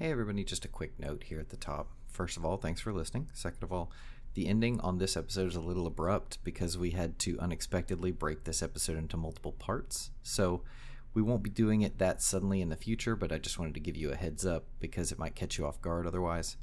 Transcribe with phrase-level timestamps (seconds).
[0.00, 1.90] Hey, everybody, just a quick note here at the top.
[2.08, 3.28] First of all, thanks for listening.
[3.34, 3.92] Second of all,
[4.32, 8.44] the ending on this episode is a little abrupt because we had to unexpectedly break
[8.44, 10.10] this episode into multiple parts.
[10.22, 10.62] So
[11.12, 13.80] we won't be doing it that suddenly in the future, but I just wanted to
[13.80, 16.56] give you a heads up because it might catch you off guard otherwise.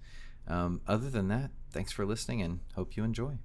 [0.47, 3.37] Um, other than that, thanks for listening and hope you enjoy.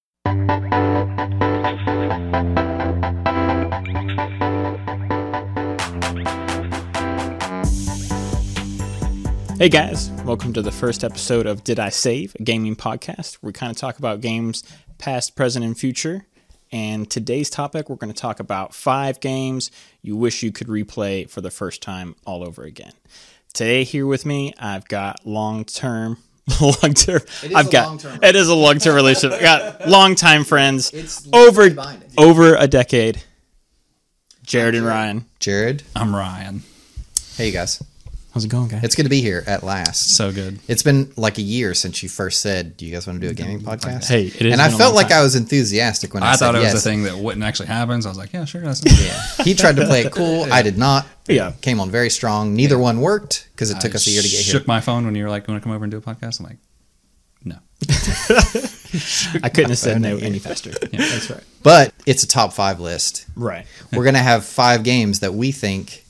[9.63, 13.39] Hey guys, welcome to the first episode of Did I Save, a gaming podcast.
[13.43, 14.65] We kind of talk about games
[14.99, 16.27] past, present, and future.
[16.73, 19.71] And today's topic, we're going to talk about five games
[20.03, 22.91] you wish you could replay for the first time all over again.
[23.53, 26.19] Today, here with me, I've got long term.
[26.61, 27.21] Long term.
[27.55, 29.39] I've a got long-term it is a long term relationship.
[29.39, 32.11] I got long time friends It's over literally binding.
[32.19, 33.23] over a decade.
[34.43, 35.27] Jared and Ryan.
[35.39, 36.65] Jared, I'm Ryan.
[37.37, 37.81] hey you guys.
[38.33, 38.83] How's it going, guys?
[38.83, 40.17] It's good to be here at last.
[40.17, 40.59] So good.
[40.67, 43.31] It's been like a year since you first said, "Do you guys want to do
[43.31, 45.19] a gaming podcast?" Hey, it has and I felt like time.
[45.19, 46.87] I was enthusiastic when I, I said thought it was yes.
[46.87, 48.01] a thing that wouldn't actually happen.
[48.01, 48.63] So I was like, yeah, sure.
[48.63, 50.45] That's Yeah, he tried to play it cool.
[50.51, 51.07] I did not.
[51.29, 51.53] Yeah.
[51.61, 52.55] came on very strong.
[52.55, 54.53] Neither one worked because it took I us a year to get here.
[54.53, 56.41] shook my phone when you were like, "Want to come over and do a podcast?"
[56.41, 56.59] I'm like,
[57.45, 57.57] no.
[59.43, 60.71] I couldn't have said no any faster.
[60.91, 61.01] Yeah.
[61.01, 61.45] That's right.
[61.63, 63.27] But it's a top five list.
[63.37, 63.67] Right.
[63.93, 66.02] We're gonna have five games that we think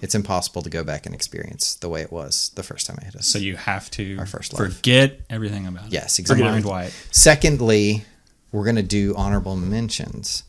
[0.00, 3.04] it's impossible to go back and experience the way it was the first time I
[3.06, 3.26] hit us.
[3.26, 4.74] So you have to Our first love.
[4.74, 5.92] forget everything about it.
[5.92, 6.70] Yes, Forget exactly.
[6.70, 7.08] White.
[7.10, 8.04] Secondly,
[8.52, 10.42] we're gonna do honorable mentions.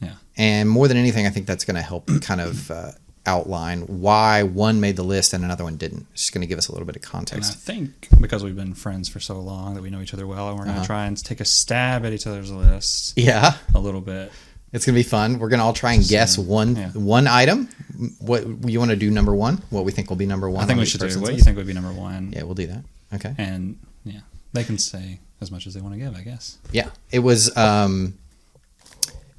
[0.00, 0.14] Yeah.
[0.36, 2.90] And more than anything, I think that's going to help kind of uh,
[3.26, 6.06] outline why one made the list and another one didn't.
[6.12, 8.56] It's just going to give us a little bit of And I think because we've
[8.56, 10.80] been friends for so long that we know each other well, and we're going to
[10.80, 10.86] Uh-huh.
[10.86, 14.32] try and take a stab at each other's lists Yeah, a little bit.
[14.72, 15.38] It's going to be fun.
[15.38, 16.90] We're going to all try and guess one yeah.
[16.90, 17.68] one item.
[18.20, 19.10] What you want to do?
[19.10, 19.62] Number one.
[19.70, 20.64] What we think will be number one?
[20.64, 22.32] I think on we should do person's what you think would be number one.
[22.32, 22.82] Yeah, we'll do that.
[23.14, 23.34] Okay.
[23.36, 24.20] And yeah,
[24.52, 26.58] they can say as much as they want to give, I guess.
[26.70, 27.54] Yeah, it was.
[27.56, 28.14] Um,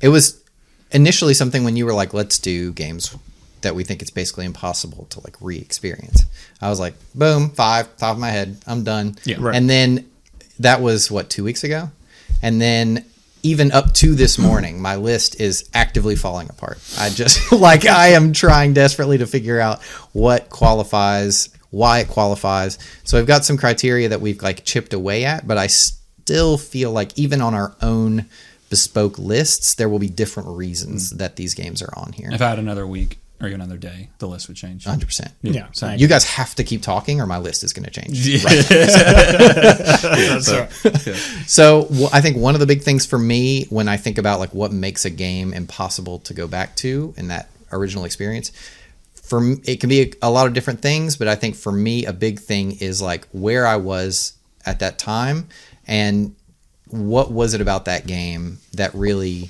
[0.01, 0.43] it was
[0.91, 3.15] initially something when you were like, "Let's do games
[3.61, 6.23] that we think it's basically impossible to like re-experience."
[6.61, 9.37] I was like, "Boom, five, top of my head, I'm done." Yeah.
[9.39, 9.55] Right.
[9.55, 10.09] And then
[10.59, 11.89] that was what two weeks ago,
[12.43, 13.05] and then
[13.43, 16.79] even up to this morning, my list is actively falling apart.
[16.97, 19.83] I just like I am trying desperately to figure out
[20.13, 22.79] what qualifies, why it qualifies.
[23.03, 26.91] So I've got some criteria that we've like chipped away at, but I still feel
[26.91, 28.25] like even on our own
[28.69, 31.17] bespoke lists, there will be different reasons hmm.
[31.17, 32.29] that these games are on here.
[32.31, 34.85] If I had another week or even another day, the list would change.
[34.85, 35.31] Hundred percent.
[35.41, 35.67] Yeah.
[35.73, 38.25] So You guys have to keep talking, or my list is going to change.
[39.23, 41.15] That's right.
[41.47, 44.39] So wh- I think one of the big things for me when I think about
[44.39, 48.51] like what makes a game impossible to go back to in that original experience,
[49.13, 51.71] for m- it can be a, a lot of different things, but I think for
[51.71, 54.33] me a big thing is like where I was
[54.65, 55.49] at that time
[55.87, 56.35] and
[56.87, 59.49] what was it about that game that really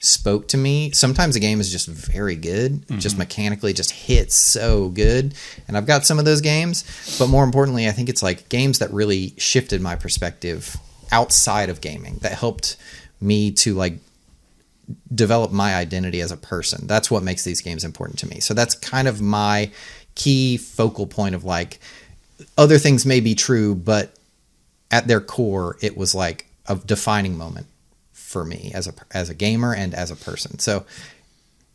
[0.00, 0.90] spoke to me.
[0.92, 3.18] Sometimes a game is just very good, just mm-hmm.
[3.18, 5.34] mechanically just hits so good.
[5.66, 8.78] And I've got some of those games, but more importantly, I think it's like games
[8.78, 10.76] that really shifted my perspective
[11.10, 12.76] outside of gaming that helped
[13.20, 13.98] me to like
[15.12, 16.86] develop my identity as a person.
[16.86, 18.40] That's what makes these games important to me.
[18.40, 19.70] So that's kind of my
[20.14, 21.80] key focal point of like
[22.56, 24.14] other things may be true, but
[24.90, 27.66] at their core, it was like a defining moment
[28.38, 30.58] for me as a as a gamer and as a person.
[30.58, 30.84] So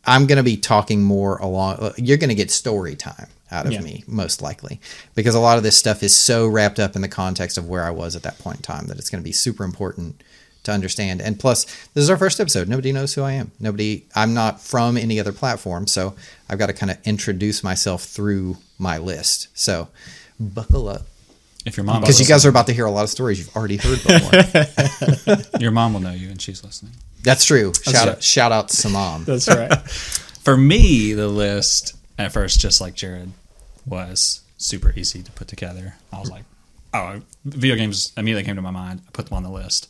[0.06, 1.92] I'm going to be talking more along.
[1.96, 3.80] You're going to get story time out of Yeah.
[3.80, 4.80] me most likely
[5.14, 7.84] because a lot of this stuff is so wrapped up in the context of where
[7.84, 10.22] I was at that point in time that it's going to be super important
[10.64, 11.20] to understand.
[11.20, 11.64] And plus,
[11.94, 12.68] this is our first episode.
[12.68, 13.52] Nobody knows who I am.
[13.60, 14.04] Nobody.
[14.14, 16.14] I'm not from any other platform, so
[16.48, 19.48] I've got to kind of introduce myself through my list.
[19.54, 19.88] So
[20.40, 21.06] buckle up
[21.64, 23.54] If your mom, because you guys are about to hear a lot of stories you've
[23.56, 25.36] already heard before.
[25.60, 26.92] your mom will know you, and she's listening.
[27.22, 27.72] That's true.
[27.72, 28.08] Shout right.
[28.08, 29.24] out, shout out to mom.
[29.24, 29.90] That's right.
[29.90, 33.32] For me, the list at first, just like Jared,
[33.86, 35.94] was super easy to put together.
[36.12, 36.44] I was like,
[36.92, 39.00] oh, video games immediately came to my mind.
[39.08, 39.88] I put them on the list,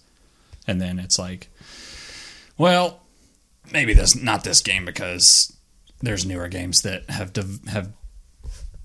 [0.68, 1.48] and then it's like,
[2.56, 3.00] well,
[3.72, 5.52] maybe this not this game because
[6.00, 7.90] there's newer games that have dev- have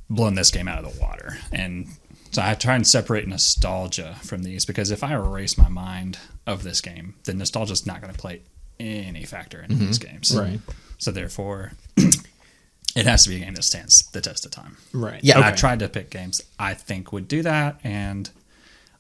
[0.09, 1.87] blown this game out of the water, and
[2.31, 6.63] so I try and separate nostalgia from these because if I erase my mind of
[6.63, 8.41] this game, then nostalgia is not going to play
[8.79, 10.11] any factor in these mm-hmm.
[10.11, 10.37] games.
[10.37, 10.59] Right.
[10.97, 14.77] So therefore, it has to be a game that stands the test of time.
[14.93, 15.23] Right.
[15.23, 15.37] Yeah.
[15.37, 18.29] And I tried to pick games I think would do that, and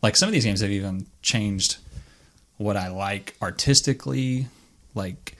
[0.01, 1.77] like some of these games have even changed
[2.57, 4.47] what I like artistically,
[4.95, 5.37] like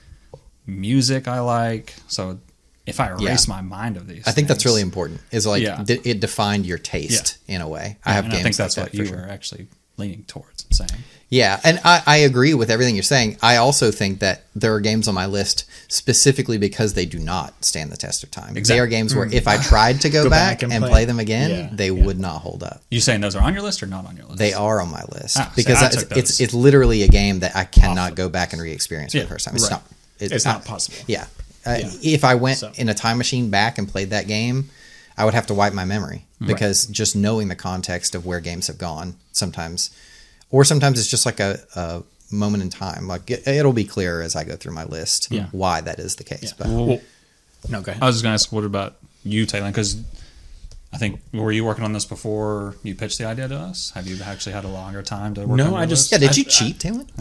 [0.66, 1.94] music I like.
[2.08, 2.38] So
[2.86, 3.54] if I erase Yeah.
[3.54, 5.20] my mind of these, I think that's really important.
[5.30, 5.82] Is like Yeah.
[5.84, 7.98] d- it defined your taste in a way.
[8.04, 9.16] I have and games I think that's like what that you sure.
[9.18, 9.66] were actually
[9.96, 11.02] leaning towards and saying.
[11.28, 13.36] Yeah, and I, I agree with everything you're saying.
[13.40, 17.64] I also think that there are games on my list specifically because they do not
[17.64, 18.56] stand the test of time.
[18.56, 18.74] Exactly.
[18.74, 20.90] They are games where if I tried to go, Go back, back and and play.
[20.90, 22.04] play, them again, Yeah, they yeah.
[22.04, 22.82] would not hold up.
[22.90, 24.38] You saying those are on your list or not on your list?
[24.38, 27.08] They are on my list Ah, because I it's, took it's those it's literally a
[27.08, 29.54] game that I cannot go back and re-experience for the first time.
[29.54, 29.70] It's right.
[29.72, 29.84] not.
[30.18, 30.96] it- It's I- not possible.
[31.06, 31.26] Yeah.
[31.66, 31.90] Uh, Yeah.
[32.02, 34.70] If I went So- in a time machine back and played that game,
[35.16, 38.68] I would have to wipe my memory because just knowing the context of where games
[38.68, 39.90] have gone sometimes,
[40.50, 43.06] or sometimes it's just like a, a moment in time.
[43.06, 45.46] Like it, it'll be clearer as I go through my list Yeah.
[45.52, 46.40] why that is the case.
[46.44, 46.50] Yeah.
[46.56, 47.00] But Well,
[47.68, 48.02] no, go ahead.
[48.02, 49.70] I was just going to ask, what about you, Talon?
[49.70, 49.96] Because
[50.92, 53.92] I think were you working on this before you pitched the idea to us?
[53.94, 55.56] Have you actually had a longer time to work?
[55.56, 57.06] No, on your I just- yeah, did you I- cheat, Talon?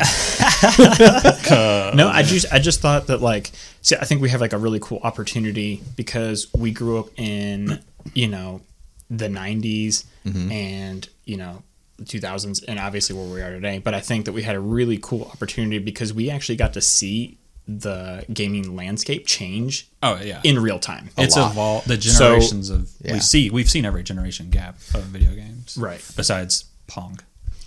[1.96, 3.52] no, I just I just thought that like
[3.82, 7.80] see I think we have like a really cool opportunity because we grew up in
[8.14, 8.62] you know
[9.10, 10.52] the 90s mm-hmm.
[10.52, 11.64] and you know
[11.98, 14.60] the 2000s and obviously where we are today but I think that we had a
[14.60, 17.39] really cool opportunity because we actually got to see
[17.78, 21.10] the gaming landscape change Oh yeah, in real time.
[21.18, 21.52] it's lot.
[21.52, 21.88] evolved.
[21.88, 23.14] The So- generations of Yeah.
[23.14, 26.02] we see we've seen every generation gap of video games, Right.
[26.16, 27.20] Besides Pong.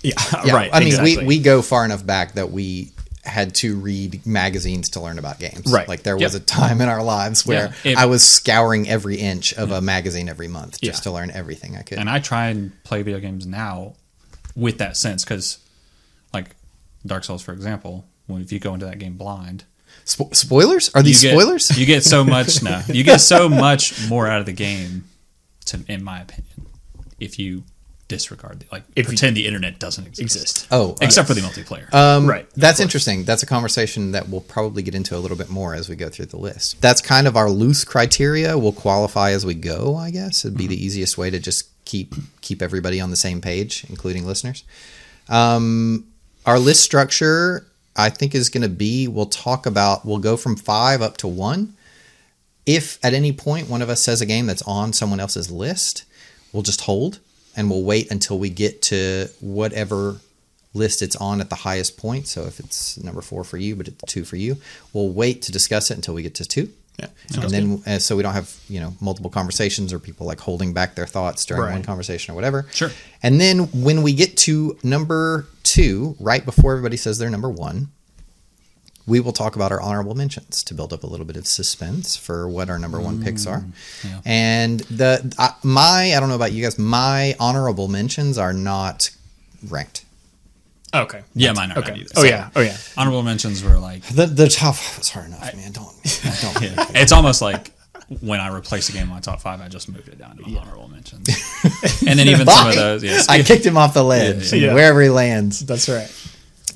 [0.02, 0.14] Yeah,
[0.44, 0.70] Yeah, right.
[0.72, 1.18] I mean, exactly.
[1.18, 2.90] we, we go far enough back that we
[3.24, 5.70] had to read magazines to learn about games.
[5.70, 5.86] Right.
[5.86, 6.42] Like there was Yep.
[6.42, 9.76] a time in our lives where Yeah, it- I was scouring every inch of a
[9.76, 9.84] mm-hmm.
[9.86, 11.02] magazine every month just Yeah.
[11.04, 11.98] to learn everything I could.
[11.98, 13.94] And I try and play video games now
[14.56, 15.58] with that sense because,
[16.34, 16.56] like
[17.06, 19.64] Dark Souls, for example, when if you go into that game blind,
[20.04, 20.90] Spo- spoilers?
[20.94, 21.78] Are these you get, spoilers?
[21.78, 25.04] You get so much no, you get so much more out of the game,
[25.66, 26.66] to, in my opinion,
[27.20, 27.62] if you
[28.08, 30.20] disregard the, like If you- pretend the internet doesn't exist.
[30.36, 30.66] exist.
[30.70, 31.92] oh, except for the multiplayer.
[31.94, 33.24] Um, Right, That's interesting.
[33.24, 36.08] That's a conversation that we'll probably get into a little bit more as we go
[36.10, 36.80] through the list.
[36.82, 38.58] That's kind of our loose criteria.
[38.58, 39.96] We'll qualify as we go.
[39.96, 43.40] I guess it'd be the easiest way to just keep keep everybody on the same
[43.40, 44.62] page, including listeners.
[45.28, 46.06] Um,
[46.44, 47.66] our list structure,
[47.96, 49.06] I think, is going to be.
[49.08, 50.04] We'll talk about.
[50.06, 51.74] We'll go from five up to one.
[52.64, 56.04] If at any point one of us says a game that's on someone else's list,
[56.52, 57.18] we'll just hold
[57.56, 60.16] and we'll wait until we get to whatever
[60.74, 62.26] list it's on at the highest point.
[62.28, 64.56] So if it's number four for you, but it's two for you,
[64.92, 66.70] we'll wait to discuss it until we get to two.
[66.98, 67.06] Yeah.
[67.42, 70.72] And then, uh, so we don't have you know multiple conversations or people like holding
[70.72, 71.72] back their thoughts during Right.
[71.72, 72.66] one conversation or whatever.
[72.72, 72.90] Sure.
[73.22, 77.88] And then when we get to number two, right before everybody says they're number one,
[79.06, 82.16] we will talk about our honorable mentions to build up a little bit of suspense
[82.16, 83.64] for what our number one picks are.
[84.04, 84.20] yeah.
[84.24, 89.10] And the uh, my I don't know about you guys, my honorable mentions are not
[89.68, 90.04] ranked.
[90.94, 91.22] Okay.
[91.34, 91.90] yeah, mine are Okay.
[91.92, 92.10] not either.
[92.16, 92.50] Oh yeah.
[92.54, 92.76] Oh yeah.
[92.96, 95.72] honorable mentions were like The the top it's hard enough, man.
[95.72, 95.94] Don't
[96.42, 96.60] don't.
[96.62, 96.86] yeah.
[97.02, 97.72] it's almost like
[98.20, 100.48] when I replace a game in my top five, I just moved it down to
[100.48, 101.28] my honorable mentions,
[102.06, 103.02] and then even some of those.
[103.04, 104.74] Yes, I kicked him off the ledge Yeah.
[104.74, 105.60] wherever he lands.
[105.60, 106.10] That's right.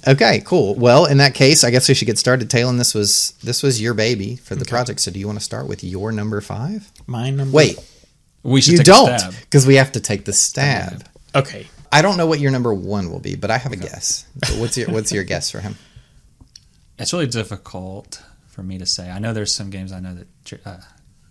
[0.08, 0.76] Okay, cool.
[0.76, 2.48] Well, in that case, I guess we should get started.
[2.48, 5.00] Talon, this was this was your baby for the project.
[5.00, 6.90] So, do you want to start with your number five?
[7.08, 7.54] My number.
[7.54, 7.76] Wait,
[8.44, 11.04] we should you take don't, because we have to take the stab.
[11.34, 11.66] Okay.
[11.90, 14.26] I don't know what your number one will be, but I have a guess.
[14.38, 15.76] But what's your What's your guess for him?
[16.98, 19.10] It's really difficult for me to say.
[19.10, 20.76] I know there's some games I know that uh,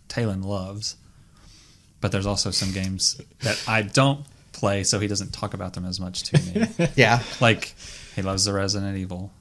[0.08, 0.96] Talon loves,
[2.02, 5.86] but there's also some games that I don't play, so he doesn't talk about them
[5.86, 6.88] as much to me.
[6.96, 7.74] Yeah, like
[8.16, 9.32] he loves the Resident Evil,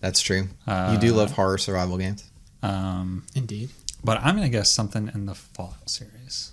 [0.00, 0.48] that's true.
[0.66, 2.24] you do Uh, love horror survival games.
[2.62, 3.70] um, Indeed.
[4.02, 6.52] but I'm gonna guess something in the Fallout series.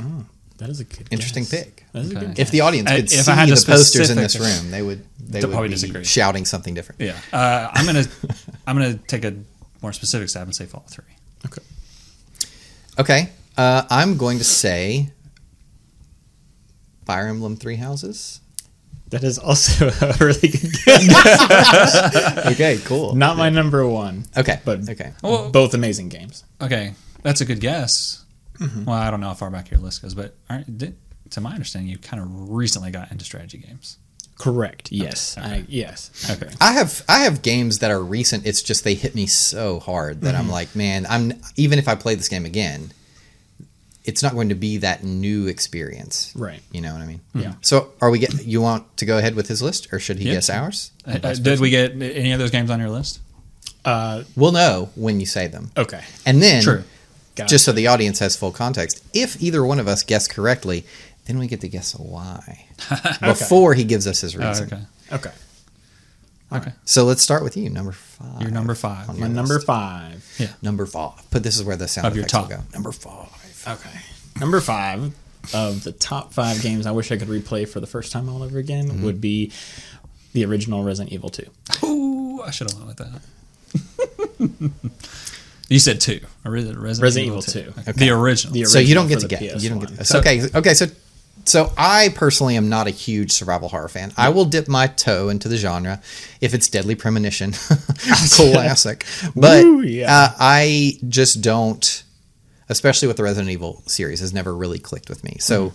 [0.00, 0.26] Oh,
[0.58, 1.08] that is a good.
[1.10, 1.50] Interesting guess.
[1.64, 1.84] pick.
[1.92, 2.26] That is a Okay.
[2.26, 2.38] good.
[2.38, 4.70] If the audience I- could if see I had the to posters in this room,
[4.70, 6.04] they would they would probably be disagree.
[6.04, 7.00] shouting something different.
[7.00, 8.04] Yeah, uh, I'm gonna
[8.66, 9.34] I'm gonna take a
[9.82, 11.04] more specific stab and say Fallout Three.
[11.46, 11.62] Okay.
[12.98, 15.10] Okay, uh, I'm going to say
[17.06, 18.40] Fire Emblem Three Houses.
[19.10, 22.46] That is also a really good guess.
[22.52, 23.14] Okay, cool.
[23.14, 25.12] Not my number one, Okay, but okay.
[25.22, 26.44] Well- both amazing games.
[26.60, 28.24] Okay, that's a good guess.
[28.86, 30.96] Well, I don't know how far back your list goes, but aren't, did,
[31.30, 33.98] to my understanding, you kind of recently got into strategy games.
[34.38, 34.90] Correct.
[34.90, 35.36] Yes.
[35.38, 35.46] Okay.
[35.46, 36.10] I, yes.
[36.30, 36.52] Okay.
[36.60, 38.44] I have I have games that are recent.
[38.46, 41.94] It's just they hit me so hard that I'm like, man, I'm even if I
[41.94, 42.92] play this game again,
[44.04, 46.32] it's not going to be that new experience.
[46.36, 46.60] Right.
[46.72, 47.20] You know what I mean?
[47.34, 47.54] Yeah.
[47.62, 50.26] So are we get you want to go ahead with his list or should he
[50.28, 50.34] Yeah.
[50.34, 50.90] guess ours?
[51.06, 53.20] Uh, uh, did we get any of those games on your list?
[53.84, 55.70] Uh, We'll know when you say them.
[55.76, 56.02] okay.
[56.26, 56.82] And then True.
[57.36, 60.84] Got just so the audience has full context, if either one of us guess correctly,
[61.26, 62.66] then we get to guess why
[63.20, 64.66] before he gives us his Oh, reason.
[64.66, 64.82] okay.
[65.12, 65.32] Okay.
[66.52, 66.72] Okay.
[66.84, 68.42] So let's start with you, number five.
[68.42, 69.08] Your number five.
[69.08, 69.66] on My my number list.
[69.66, 70.34] five.
[70.38, 70.52] Yeah.
[70.62, 71.20] Number five.
[71.30, 72.66] But this is where the sound Of your effects will top.
[72.70, 72.72] go.
[72.74, 73.64] Number five.
[73.66, 73.98] Okay.
[74.38, 75.14] Number five
[75.52, 78.42] of the top five games I wish I could replay for the first time all
[78.42, 79.04] over again Mm-hmm.
[79.04, 79.50] would be
[80.32, 81.44] the original Resident Evil 2.
[81.84, 84.70] Ooh, I should have went with that.
[85.68, 86.20] you said two.
[86.44, 87.72] Or Resident, Resident Evil 2.
[87.80, 87.92] Okay.
[87.92, 88.52] The original.
[88.54, 89.60] The So you don't get to the get.
[89.62, 90.06] You don't get.
[90.06, 90.42] So, okay.
[90.54, 90.74] Okay.
[90.74, 90.86] So.
[91.46, 94.12] So I personally am not a huge survival horror fan.
[94.16, 96.00] I will dip my toe into the genre
[96.40, 97.52] if it's Deadly Premonition,
[98.32, 99.04] classic.
[99.34, 100.12] But Woo, yeah.
[100.12, 102.02] uh, I just don't,
[102.68, 105.36] especially with the Resident Evil series, has never really clicked with me.
[105.40, 105.72] So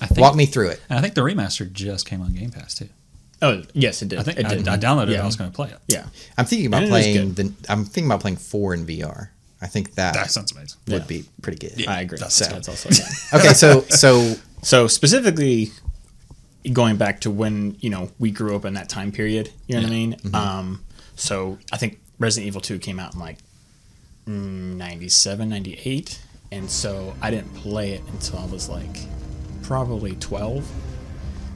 [0.00, 0.80] I think, walk me through it.
[0.88, 2.88] and I think the remaster just came on Game Pass too.
[3.42, 4.18] Oh, yes, it did.
[4.18, 4.68] I think it I, did.
[4.68, 5.12] I downloaded it.
[5.14, 5.22] Yeah.
[5.22, 5.78] I was going to play it.
[5.86, 6.06] Yeah.
[6.38, 7.52] I'm thinking about And playing the.
[7.68, 9.28] I'm thinking about playing four in VR.
[9.60, 10.78] I think that, That sounds amazing.
[10.88, 11.06] would Yeah.
[11.06, 11.86] be pretty good.
[11.86, 12.18] I agree.
[12.18, 13.38] That's- That's, also yeah.
[13.40, 14.34] Okay, so so
[14.64, 15.72] So specifically
[16.72, 19.82] going back to when, you know, we grew up in that time period, you know
[19.82, 20.16] what I mean?
[20.32, 20.84] Um
[21.16, 23.38] so I think Resident Evil 2 came out in like
[24.26, 26.18] mm, 97, 98
[26.50, 28.96] and so I didn't play it until I was like
[29.62, 30.66] probably 12.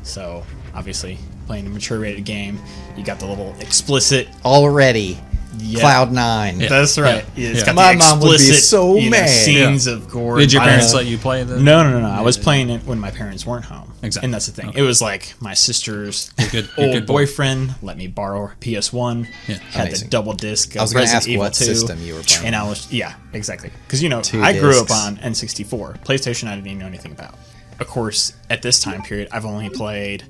[0.03, 2.61] So obviously playing a mature rated game,
[2.95, 5.19] you got the little explicit already
[5.61, 5.81] Yeah.
[5.81, 6.59] Cloud Nine.
[6.59, 7.25] That's right.
[7.37, 7.49] Yeah.
[7.51, 7.67] It's Yeah.
[7.67, 9.29] got My mom would be so you know, mad.
[9.29, 10.39] scenes of gore.
[10.39, 11.59] Did your parents let you play the?
[11.61, 12.09] No, no, no, no.
[12.09, 13.93] I was playing it when my parents weren't home.
[14.03, 14.27] Exactly.
[14.27, 14.69] And that's the thing.
[14.71, 14.79] Okay.
[14.81, 17.13] It was like my sister's You're good- you're old good boy.
[17.25, 19.27] boyfriend let me borrow PS1.
[19.49, 19.57] Yeah.
[19.73, 20.07] Had Amazing.
[20.07, 20.75] the double disc.
[20.75, 22.91] Of I was gonna ask Evil what 2, system you were playing And I was
[22.93, 23.71] yeah, exactly.
[23.87, 26.05] Because you know Two I grew up on N64.
[26.05, 27.35] PlayStation I didn't even know anything about.
[27.81, 30.25] Of course, at this time period, I've only played,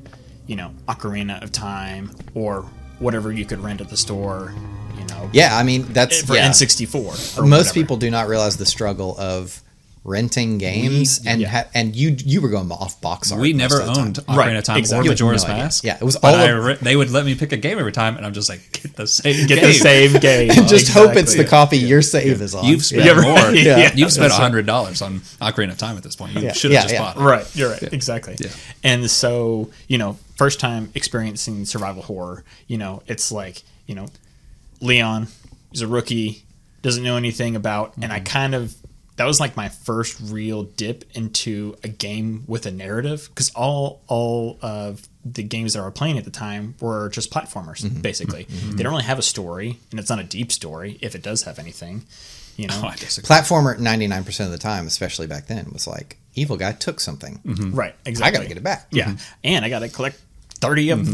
[0.46, 2.66] you know, Ocarina of Time or
[2.98, 4.52] whatever you could rent at the store.
[4.96, 6.48] You know, Yeah, I mean that's for yeah.
[6.48, 6.94] N64.
[7.38, 7.74] or Most whatever.
[7.74, 9.62] people do not realize the struggle of
[10.04, 11.48] renting games and yeah.
[11.48, 13.40] ha- and you you were going off box art.
[13.42, 14.04] We never of the time.
[14.06, 15.00] owned Ocarina Right, of Time exactly.
[15.00, 15.62] or You had Majora's no idea.
[15.64, 15.84] Mask.
[15.84, 18.16] Yeah, it was all of- re- they would let me pick a game every time,
[18.16, 19.46] and I'm just like, get the same.
[19.46, 19.64] get game.
[19.66, 20.50] the same game.
[20.50, 21.44] and just hope it's the Exactly.
[21.44, 22.64] copy your save is on.
[22.64, 23.34] You've spent Yeah, more.
[23.34, 23.54] right.
[23.62, 23.76] Yeah.
[23.94, 24.40] You've spent That's right.
[24.40, 26.32] hundred dollars on Ocarina of Time at this point.
[26.34, 26.52] You Yeah.
[26.52, 27.00] should Yeah, have just yeah.
[27.14, 27.20] bought it.
[27.20, 28.36] Right, you're right, exactly.
[28.38, 28.48] Yeah.
[28.84, 34.06] And so, you know, first time experiencing survival horror, you know, it's like, you know,
[34.80, 35.28] Leon
[35.70, 36.44] He's a rookie,
[36.80, 38.12] doesn't know anything about, and Mm-hmm.
[38.12, 38.74] I kind of
[39.16, 44.00] that was like my first real dip into a game with a narrative because all
[44.06, 48.00] all of the games that I were playing at the time were just platformers, Mm-hmm.
[48.00, 48.44] basically.
[48.44, 48.54] Mm-hmm.
[48.68, 48.76] Mm-hmm.
[48.76, 51.42] They don't really have a story, and it's not a deep story if it does
[51.42, 52.04] have anything.
[52.56, 55.86] You oh, know, Oh, Platformer ninety nine percent of the time, especially back then, was
[55.86, 57.40] like evil guy took something.
[57.44, 57.74] Mm-hmm.
[57.74, 57.94] right?
[58.06, 58.28] Exactly.
[58.28, 58.86] I got to get it back.
[58.90, 60.18] Yeah, and I got to collect
[60.60, 61.06] thirty of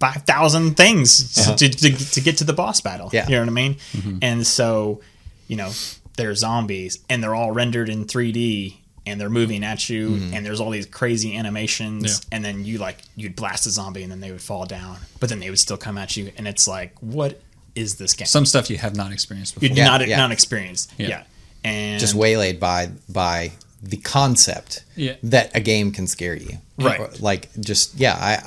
[0.00, 1.56] five thousand things uh-huh.
[1.56, 3.10] to, to, to get to the boss battle.
[3.12, 3.26] Yeah.
[3.28, 3.74] you know what I mean.
[3.92, 4.18] Mm-hmm.
[4.22, 5.00] And so,
[5.46, 5.70] you know,
[6.16, 10.34] they're zombies, and they're all rendered in three D, and they're moving at you, mm-hmm.
[10.34, 12.36] and there's all these crazy animations, Yeah.
[12.36, 15.28] and then you like you'd blast a zombie, and then they would fall down, but
[15.28, 17.40] then they would still come at you, and it's like, what
[17.74, 18.26] is this game?
[18.26, 19.68] Some stuff you have not experienced before.
[19.68, 20.16] You're Yeah, not yeah.
[20.16, 20.92] not experienced.
[20.98, 21.08] Yeah.
[21.08, 21.22] Yeah,
[21.64, 23.52] and Just waylaid by by
[23.82, 25.14] the concept Yeah.
[25.22, 26.58] that a game can scare you.
[26.78, 27.20] Right.
[27.20, 28.38] Like just yeah, I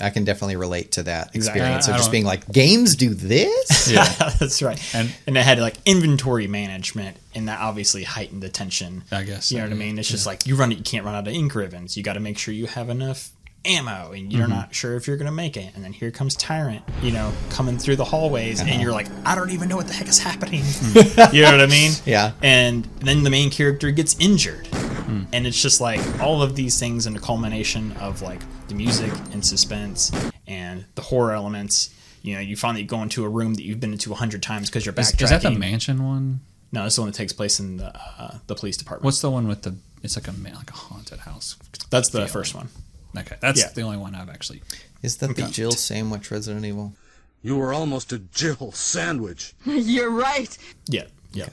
[0.00, 3.14] I, I can definitely relate to that experience I- of just being like games do
[3.14, 3.90] this.
[3.92, 4.04] Yeah.
[4.40, 4.80] that's right.
[4.94, 9.04] And- And, it had like inventory management, and that obviously heightened the tension.
[9.12, 9.98] I guess You know so, what I mean?
[9.98, 11.96] It's just like you run it, you can't run out of ink ribbons.
[11.96, 13.30] You got to make sure you have enough
[13.66, 14.50] ammo, and you're Mm-hmm.
[14.52, 15.74] not sure if you're going to make it.
[15.74, 19.34] And then here comes Tyrant, you know, coming through the hallways, and you're like, I
[19.34, 20.62] don't even know what the heck is happening.
[21.32, 21.92] you know what I mean?
[22.06, 22.32] Yeah.
[22.42, 24.66] And then the main character gets injured.
[24.68, 25.22] Hmm.
[25.32, 29.12] And it's just like all of these things and a culmination of like the music
[29.32, 30.10] and suspense
[30.46, 31.90] and the horror elements.
[32.22, 34.68] You know, you finally go into a room that you've been into a hundred times
[34.68, 35.22] because you're Is, backtracking.
[35.22, 36.40] is that the mansion one?
[36.72, 39.04] No, this is the one that takes place in the uh, the police department.
[39.04, 39.76] What's the one with the?
[40.02, 41.56] It's like a like a haunted house.
[41.90, 42.26] That's the feel?
[42.28, 42.68] first one.
[43.16, 43.70] Okay, that's Yeah.
[43.74, 44.62] the only one I've actually.
[45.02, 45.52] Is that the Okay.
[45.52, 46.94] Jill sandwich Resident Evil?
[47.42, 49.54] You were almost a Jill sandwich.
[49.64, 50.56] You're right.
[50.88, 51.48] Yeah, yeah.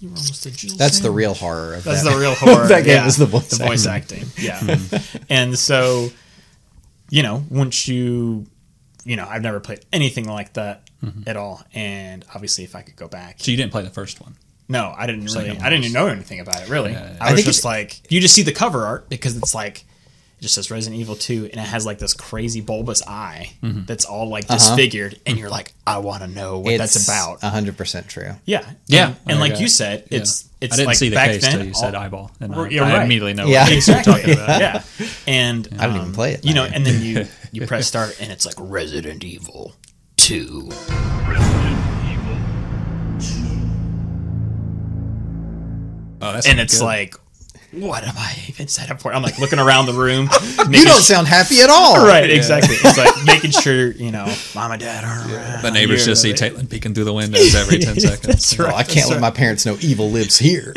[0.00, 0.78] You were almost a Jill sandwich.
[0.78, 2.10] That's the real horror of That's that.
[2.12, 2.66] the real horror.
[2.68, 3.06] That game yeah.
[3.06, 4.26] is the voice the voice acting.
[4.38, 4.78] Yeah,
[5.30, 6.10] and so
[7.08, 8.46] you know, once you,
[9.04, 11.22] you know, I've never played anything like that mm-hmm.
[11.28, 14.20] at all, and obviously, if I could go back, So you didn't play the first
[14.20, 14.36] one.
[14.68, 16.68] no, I didn't really, I didn't even know anything about it.
[16.68, 17.16] Really, Yeah, yeah.
[17.20, 19.54] I I was think just it- like, you just see the cover art because it's
[19.54, 19.84] like.
[20.40, 23.84] It just says Resident Evil 2 and it has like this crazy bulbous eye Mm-hmm.
[23.84, 24.54] that's all like Uh-huh.
[24.54, 27.42] disfigured and you're like I want to know what that's about.
[27.42, 28.30] hundred percent true.
[28.46, 29.08] Yeah, Yeah.
[29.08, 29.60] and, and like Okay.
[29.62, 30.18] you said, Yeah.
[30.20, 31.58] it's it's I didn't like see the back case then.
[31.58, 33.04] till you said eyeball, and I, you're I right.
[33.04, 33.64] immediately know Yeah.
[33.64, 34.60] what case you're talking about.
[34.60, 34.82] yeah,
[35.26, 36.42] and I didn't even play it.
[36.44, 36.72] You know, now.
[36.74, 39.74] and then you you press start and it's like Resident Evil
[40.16, 40.70] Two.
[46.22, 46.84] Oh, and it's good.
[46.84, 47.14] like
[47.72, 49.12] what am I even set up for?
[49.12, 50.28] I'm like looking around the room.
[50.70, 51.96] You don't su- sound happy at all.
[52.06, 52.76] right, exactly.
[52.78, 55.62] It's like making sure you know, mom and dad aren't around.
[55.62, 58.22] The neighbors just see You're- peeking through the windows every 10 seconds.
[58.26, 58.74] That's Oh, right.
[58.74, 60.72] I can't let my parents know evil lives here.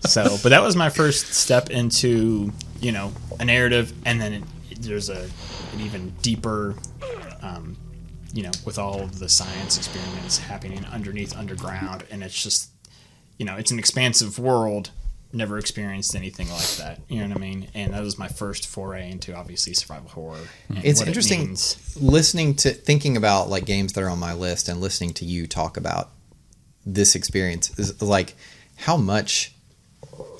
[0.00, 4.44] So, but that was my first step into you know a narrative, and then it,
[4.80, 5.22] there's a
[5.72, 6.74] an even deeper,
[7.42, 7.76] um,
[8.32, 12.70] you know, with all of the science experiments happening underneath underground, and it's just
[13.40, 14.90] you know it's an expansive world.
[15.32, 17.00] Never experienced anything like that.
[17.08, 17.68] You know what I mean?
[17.72, 20.44] And that was my first foray into obviously survival horror.
[20.68, 20.80] Hmm.
[20.82, 21.56] It's what it interesting
[21.96, 25.46] listening to thinking about like games that are on my list and listening to you
[25.46, 26.10] talk about
[26.84, 28.34] this experience is like
[28.76, 29.54] how much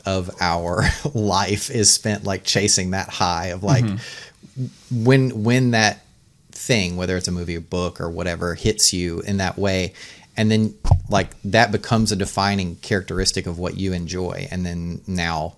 [0.04, 5.04] of our life is spent like chasing that high of like mm-hmm.
[5.04, 6.04] when when that
[6.52, 9.94] thing whether it's a movie or book or whatever hits you in that way
[10.40, 10.74] and then
[11.08, 15.56] like that becomes a defining characteristic of what you enjoy and then now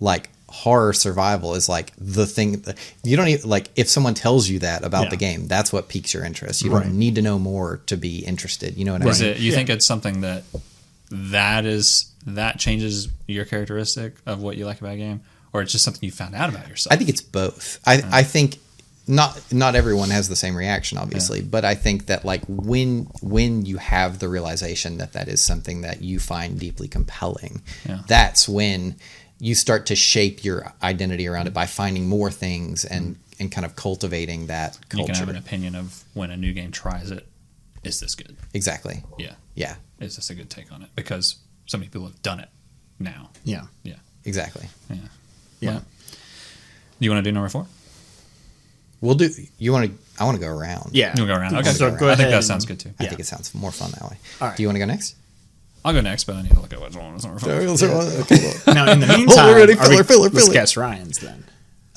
[0.00, 2.64] like horror survival is like the thing
[3.02, 5.08] you don't even like if someone tells you that about Yeah.
[5.10, 6.84] the game that's what piques your interest you Right.
[6.84, 9.40] don't need to know more to be interested you know what Is i mean it,
[9.40, 10.44] you think it's something that
[11.10, 15.20] that is that changes your characteristic of what you like about a game,
[15.52, 16.92] or it's just something you found out about yourself?
[16.92, 17.78] I think it's both.
[17.86, 18.56] I, I think
[19.06, 23.66] not not everyone has the same reaction, obviously, but I think that like when when
[23.66, 28.00] you have the realization that that is something that you find deeply compelling, Yeah.
[28.06, 28.96] that's when
[29.38, 33.42] you start to shape your identity around it by finding more things and mm-hmm.
[33.42, 35.30] and kind of cultivating that you can have culture.
[35.30, 37.26] an opinion of when a new game tries it.
[37.82, 38.36] Is this good?
[38.54, 39.02] Exactly.
[39.18, 39.34] Yeah.
[39.54, 39.76] Yeah.
[40.00, 40.88] Is this a good take on it?
[40.96, 42.48] Because so many people have done it
[42.98, 43.30] now.
[43.44, 43.96] Yeah, Yeah.
[44.24, 44.66] Exactly.
[44.88, 44.96] Yeah.
[45.60, 45.80] yeah.
[45.80, 46.16] Do
[47.00, 47.66] you want to do number four?
[49.04, 49.28] We'll do.
[49.58, 49.98] You want to?
[50.18, 50.90] I want to go around.
[50.92, 51.12] Yeah.
[51.16, 51.54] You'll go around.
[51.56, 51.70] Okay.
[51.72, 52.90] So go I think that sounds good too.
[52.98, 53.08] I Yeah.
[53.10, 54.16] think it sounds more fun that way.
[54.40, 54.56] All right.
[54.56, 55.16] Do you want to go next?
[55.84, 57.50] I'll go next, but I need to look at which one is number four.
[57.52, 58.52] Okay.
[58.74, 60.52] Now, in the meantime, Already are we- filler, filler, let's filler.
[60.54, 61.44] guess Ryan's then.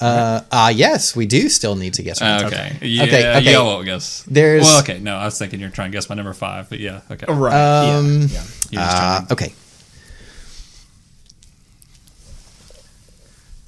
[0.01, 2.21] Uh, uh, yes, we do still need to guess.
[2.21, 2.73] Uh, okay.
[2.75, 2.87] Okay.
[2.87, 3.51] Yeah, Okay, okay.
[3.51, 4.23] Yeah, won't guess.
[4.27, 4.99] There's- Well, okay.
[4.99, 7.01] No, I was thinking you're trying to guess my number five, but yeah.
[7.09, 7.25] Okay.
[7.31, 7.53] Right.
[7.53, 8.27] Um, yeah.
[8.27, 8.43] yeah.
[8.71, 9.53] You're just trying Uh, to- okay.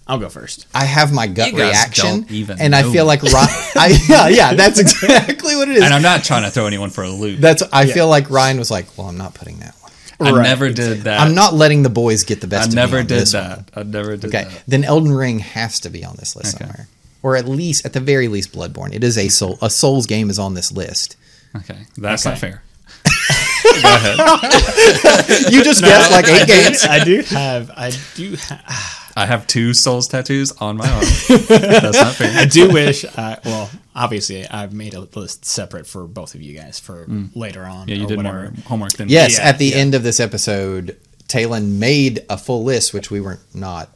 [0.09, 0.65] I'll go first.
[0.73, 3.01] I have my gut reaction, even and I feel me.
[3.03, 3.47] like Ryan.
[3.75, 5.83] I, yeah, yeah, that's exactly what it is.
[5.83, 7.39] and I'm not trying to throw anyone for a loop.
[7.39, 7.61] That's.
[7.71, 7.93] I Yeah.
[7.93, 9.91] feel like Ryan was like, "Well, I'm not putting that one.
[10.27, 11.19] I Right, never did that.
[11.21, 13.31] I'm not letting the boys get the I best." of me never on did this
[13.33, 13.57] that.
[13.57, 14.63] one." I never did Okay, that.
[14.67, 16.65] then Elden Ring has to be on this list Okay.
[16.65, 16.87] somewhere,
[17.21, 18.93] or at least, at the very least, Bloodborne.
[18.93, 19.59] It is a soul.
[19.61, 21.15] A Souls game is on this list.
[21.55, 21.77] Okay.
[21.97, 22.31] That's Okay.
[22.31, 22.63] not fair.
[23.83, 24.17] go ahead.
[25.51, 26.83] You just guessed like eight I do- games.
[26.85, 27.71] I do have.
[27.75, 28.35] I do.
[28.37, 31.01] Ha- I have two Souls tattoos on my arm.
[31.47, 32.31] That's not fair.
[32.39, 33.03] I do wish.
[33.05, 37.05] Uh, well, obviously, I've made a list separate for both of you guys for
[37.35, 37.87] later on.
[37.87, 38.41] Yeah, you or did whatever.
[38.43, 39.75] more homework than Yes, Yeah, at the yeah.
[39.77, 43.89] end of this episode, Talon made a full list, which we weren't not.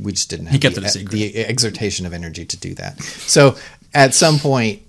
[0.00, 1.10] We just didn't have He kept the, it a secret.
[1.12, 3.02] the exertation of energy to do that.
[3.02, 3.56] So
[3.92, 4.80] at some point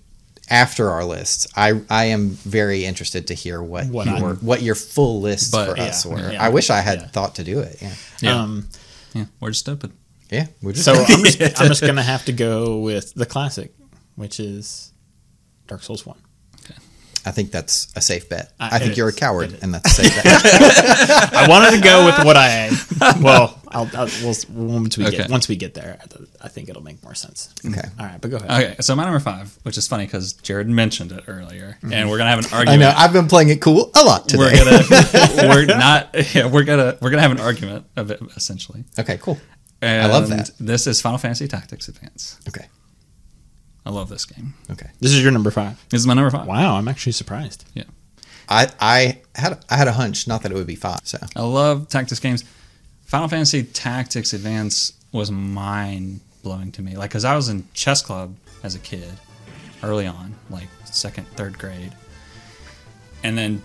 [0.50, 4.76] after our lists, I I am very interested to hear what What your what your
[4.76, 6.32] full lists But- for us were.
[6.32, 6.42] yeah.
[6.44, 7.08] I wish I had Yeah.
[7.08, 7.78] thought to do it.
[7.82, 8.42] Yeah, Yeah.
[8.42, 8.68] Um,
[9.14, 9.92] yeah, we're just stupid.
[10.30, 10.48] yeah.
[10.62, 13.74] We're just so I'm just, I'm just gonna have to go with the classic,
[14.16, 14.94] which is
[15.68, 16.18] Dark Souls One.
[17.26, 18.52] I think that's a safe bet.
[18.60, 20.26] Uh, I think you're a coward, and that's a safe bet.
[21.34, 22.70] I wanted to go with what I.
[23.22, 24.36] Well, I'll, I'll we'll,
[24.80, 25.18] once we Okay.
[25.18, 25.98] get once we get there,
[26.42, 27.50] I think it'll make more sense.
[27.66, 27.82] Okay.
[28.00, 28.52] All right, but go ahead.
[28.74, 32.18] Okay, so my number five, which is funny because Jared mentioned it earlier, and we're
[32.20, 32.70] gonna have an argument.
[32.70, 32.94] I know.
[32.96, 34.82] I've been playing it cool a lot we're today.
[34.88, 38.84] gonna we're not yeah, we're gonna we're gonna have an argument of it essentially.
[39.00, 39.40] okay, cool.
[39.82, 40.52] And love that.
[40.60, 42.40] This is Final Fantasy Tactics Advance.
[42.48, 42.68] Okay,
[43.86, 44.54] I love this game.
[44.70, 44.90] okay.
[45.00, 45.84] This is your number five.
[45.90, 46.46] This is my number five.
[46.48, 47.66] Wow, I'm actually surprised.
[47.74, 47.84] Yeah,
[48.48, 51.00] I I had I had a hunch, not that it would be five.
[51.04, 52.44] So I love tactics games.
[53.06, 56.96] Final Fantasy Tactics Advance was mind blowing to me.
[56.96, 59.12] Like, cause I was in chess club as a kid,
[59.84, 61.92] early on, like second, third grade,
[63.24, 63.62] and then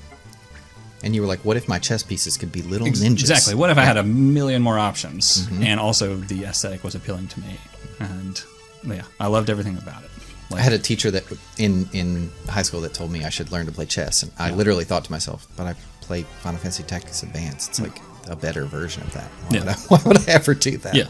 [1.05, 3.21] And you were like, what if my chess pieces could be little Ex- ninjas?
[3.21, 3.55] Exactly.
[3.55, 5.63] What if I had a million more options, Mm-hmm.
[5.63, 7.57] and also the aesthetic was appealing to me,
[8.01, 8.43] and
[8.85, 10.11] yeah, I loved everything about it.
[10.51, 11.25] Like, I had a teacher that
[11.59, 14.51] in in high school that told me I should learn to play chess, and I
[14.51, 17.69] literally thought to myself, "But I play Final Fantasy Tactics Advance.
[17.69, 19.25] It's like a better version of that.
[19.49, 19.61] Why, Yeah.
[19.65, 21.09] would, I, why would I ever do that?" yeah,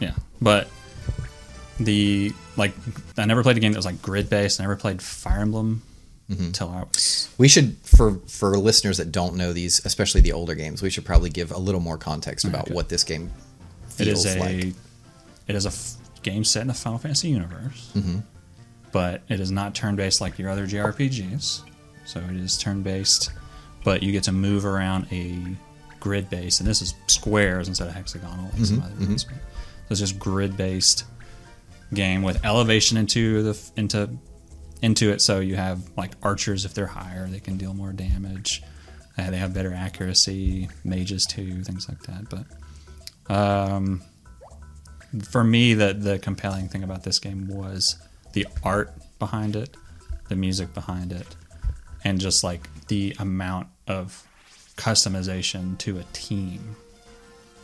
[0.00, 0.68] yeah, but
[1.80, 2.72] the like
[3.16, 4.60] I never played a game that was like grid based.
[4.60, 5.82] I never played Fire Emblem
[6.30, 6.44] Mm-hmm.
[6.44, 10.54] until I was We should for for listeners that don't know these, especially the older
[10.54, 12.74] games, we should probably give a little more context about Okay.
[12.74, 13.30] what this game
[13.88, 14.74] feels is a like.
[15.46, 15.70] it is a
[16.30, 18.18] game set in the Final Fantasy universe, Mm-hmm.
[18.92, 21.62] but it is not turn based like your other JRPGs.
[22.04, 23.30] So it is turn based,
[23.84, 25.38] but you get to move around a
[26.00, 29.26] grid based, and this is squares instead of hexagonal like other ones.
[29.26, 29.30] So
[29.90, 31.04] it's just grid based
[31.94, 34.08] game with elevation into the into
[34.82, 35.20] into it.
[35.20, 38.62] So you have like archers if they're higher, they can deal more damage.
[39.18, 40.68] Uh, they have better accuracy.
[40.84, 42.28] Mages too, things like that.
[42.30, 44.00] But um,
[45.24, 47.96] for me, the the compelling thing about this game was
[48.32, 49.76] the art behind it,
[50.28, 51.36] the music behind it,
[52.04, 54.26] and just like the amount of
[54.76, 56.76] customization to a team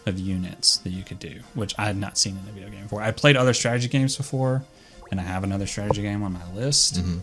[0.07, 2.83] of units that you could do, which I had not seen in a video game
[2.83, 3.03] before.
[3.03, 4.65] I played other strategy games before,
[5.11, 7.19] and I have another strategy game on my list, mm-hmm.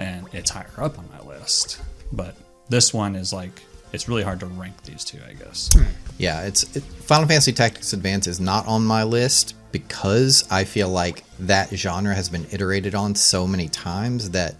[0.00, 1.80] and it's higher up on my list.
[2.12, 2.34] But
[2.68, 5.70] this one is like it's really hard to rank these two, I guess.
[6.18, 10.88] Yeah, it's it, Final Fantasy Tactics Advance is not on my list because I feel
[10.88, 14.54] like that genre has been iterated on so many times that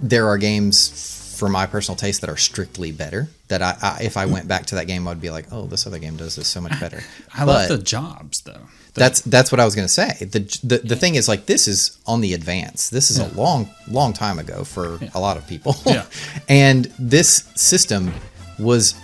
[0.00, 3.28] there are games for my personal taste that are strictly better.
[3.48, 5.86] That I, I if I went back to that game, I'd be like, oh, this
[5.86, 7.02] other game does this so much better.
[7.34, 8.62] I love the jobs though.
[8.94, 10.16] That's that's what I was gonna say.
[10.20, 12.90] The the, the thing is like this is on the advance.
[12.90, 13.28] This is Yeah.
[13.28, 15.76] a long long time ago for a lot of people.
[15.84, 16.06] Yeah.
[16.48, 18.12] and this system
[18.58, 18.94] was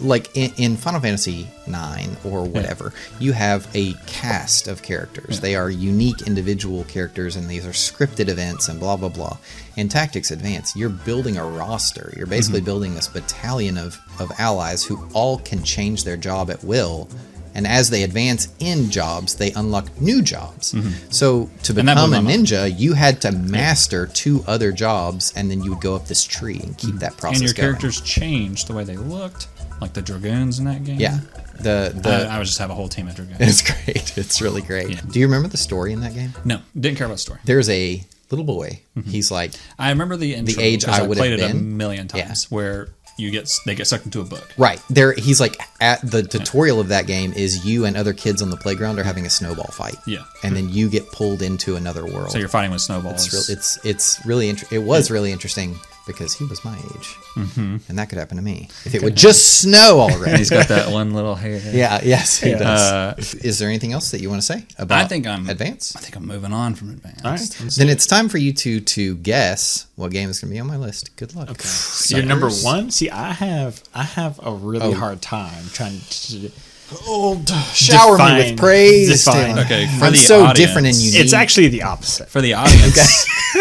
[0.00, 2.92] like in, in Final Fantasy nine or whatever.
[3.18, 5.36] You have a cast of characters.
[5.36, 5.40] Yeah.
[5.40, 9.38] They are unique individual characters, and these are scripted events and blah blah blah.
[9.76, 12.12] In Tactics Advance, you're building a roster.
[12.16, 12.66] You're basically mm-hmm.
[12.66, 17.08] building this battalion of of allies who all can change their job at will
[17.54, 20.72] and as they advance in jobs, they unlock new jobs.
[20.72, 21.10] Mm-hmm.
[21.10, 22.46] So to become a blew my mind.
[22.46, 26.24] ninja, you had to master two other jobs, and then you would go up this
[26.24, 26.98] tree and keep mm-hmm.
[26.98, 27.68] that process and your going.
[27.68, 29.48] characters changed the way they looked,
[29.80, 30.98] like the dragoons in that game.
[31.00, 31.18] yeah,
[31.60, 33.38] the the I, I would just have a whole team of dragoons.
[33.40, 34.16] it's great.
[34.18, 34.90] It's really great.
[34.90, 35.00] Yeah.
[35.10, 36.32] Do you remember the story in that game?
[36.44, 37.40] no, didn't care about the story.
[37.44, 38.80] There's a little boy.
[38.96, 39.10] Mm-hmm.
[39.10, 41.48] He's like I remember the intro age because I I, would have played it a
[41.48, 41.76] been.
[41.76, 42.26] million Yeah.
[42.26, 44.48] times, where you get they get sucked into a book.
[44.56, 45.12] right there.
[45.12, 48.56] He's like at the tutorial of that game is you and other kids on the
[48.56, 49.96] playground are having a snowball fight.
[50.06, 50.24] Yeah.
[50.42, 52.30] and then you get pulled into another world.
[52.30, 53.26] So you're fighting with snowballs.
[53.26, 55.76] It's real, it's it's really inter- it was really interesting
[56.08, 57.76] because he was my age, mm-hmm.
[57.88, 60.38] and that could happen to me if it would just snow already.
[60.38, 61.60] He's got that one little hair.
[61.72, 62.58] yeah, yes, he Yeah.
[62.58, 63.34] does.
[63.34, 64.98] Is there anything else that you want to say about?
[64.98, 65.94] I think I'm advance.
[65.94, 67.24] I think I'm moving on from advanced.
[67.24, 67.72] All right.
[67.76, 70.66] Then it's time for you two to guess what game is going to be on
[70.66, 71.14] my list.
[71.16, 71.50] Good luck.
[71.50, 71.68] Okay.
[72.08, 72.90] You're number one.
[72.90, 74.94] See, I have I have a really Oh.
[74.94, 76.50] hard time trying to.
[76.90, 77.42] Oh,
[77.74, 79.24] shower me with praise.
[79.24, 79.58] define.
[79.58, 80.58] Okay, for I'm the so audience.
[80.58, 81.20] different and unique.
[81.20, 82.28] It's actually the opposite.
[82.30, 82.96] For the audience,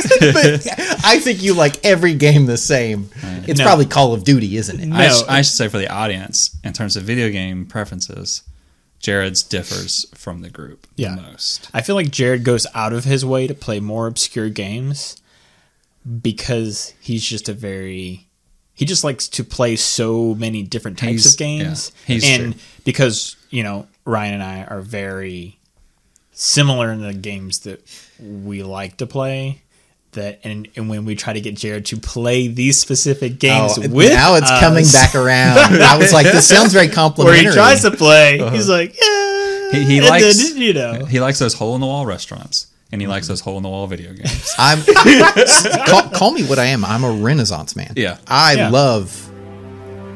[1.06, 3.10] I think you like every game the same.
[3.46, 3.66] It's No.
[3.66, 4.86] probably Call of Duty, isn't it?
[4.94, 5.14] I, No.
[5.14, 8.44] sh- I should say for the audience, in terms of video game preferences,
[9.00, 11.16] Jared's differs from the group Yeah.
[11.16, 11.70] the most.
[11.74, 15.18] I feel like Jared goes out of his way to play more obscure games
[16.22, 18.27] because he's just a very
[18.78, 21.92] he just likes to play so many different types He's- of games.
[22.06, 22.62] yeah, he's and true.
[22.86, 25.58] because, you know, Ryan and I are very
[26.32, 27.84] similar in the games that
[28.20, 29.64] we like to play.
[30.12, 33.78] That and, and when we try to get Jared to play these specific oh, games
[33.78, 35.58] Oh, with now it's coming back around.
[35.82, 37.44] I was like, this sounds very complimentary.
[37.44, 38.78] where he tries to play, he's uh-huh.
[38.80, 39.72] like, yeah.
[39.72, 43.02] He, he likes then, you know, he likes those hole in the wall restaurants, and
[43.02, 44.54] he likes those hole in the wall video games.
[44.60, 44.84] I'm
[45.88, 46.86] call, call me what I am.
[46.86, 47.94] I'm a Renaissance man.
[47.96, 48.18] Yeah.
[48.28, 48.70] I Yeah.
[48.70, 49.30] love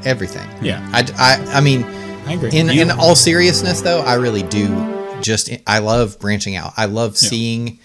[0.06, 0.48] everything.
[0.62, 0.88] Yeah.
[0.92, 1.84] I, I, I mean,
[2.26, 2.52] I agree.
[2.52, 6.74] in You- in all seriousness though, I really do just I love branching out.
[6.78, 7.80] I love seeing.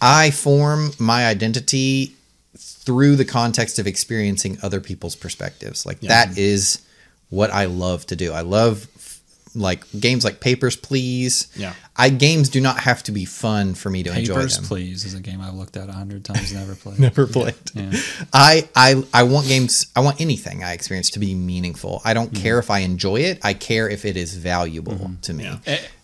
[0.00, 2.14] I form my identity
[2.56, 5.84] through the context of experiencing other people's perspectives.
[5.84, 6.80] Like that is
[7.28, 8.32] what I love to do.
[8.32, 8.86] I love
[9.54, 11.48] like games like Papers, Please.
[11.56, 11.74] Yeah.
[11.96, 14.58] I games do not have to be fun for me to enjoy Papers.
[14.66, 16.98] Please, is a game I've looked at a hundred times, never played.
[17.10, 17.54] Never played.
[17.74, 17.92] Yeah.
[18.32, 19.86] I, I I want games.
[19.94, 22.00] I want anything I experience to be meaningful.
[22.04, 22.14] I Mm-hmm.
[22.32, 23.38] don't care if I enjoy it.
[23.44, 25.44] I care if it is valuable to me.
[25.44, 25.58] Yeah.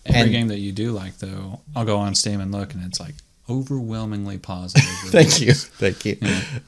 [0.05, 2.83] Every And- game that you do like, though, I'll go on Steam and look, and
[2.85, 3.15] it's like
[3.49, 4.83] overwhelmingly positive.
[5.07, 6.17] Thank you, thank you.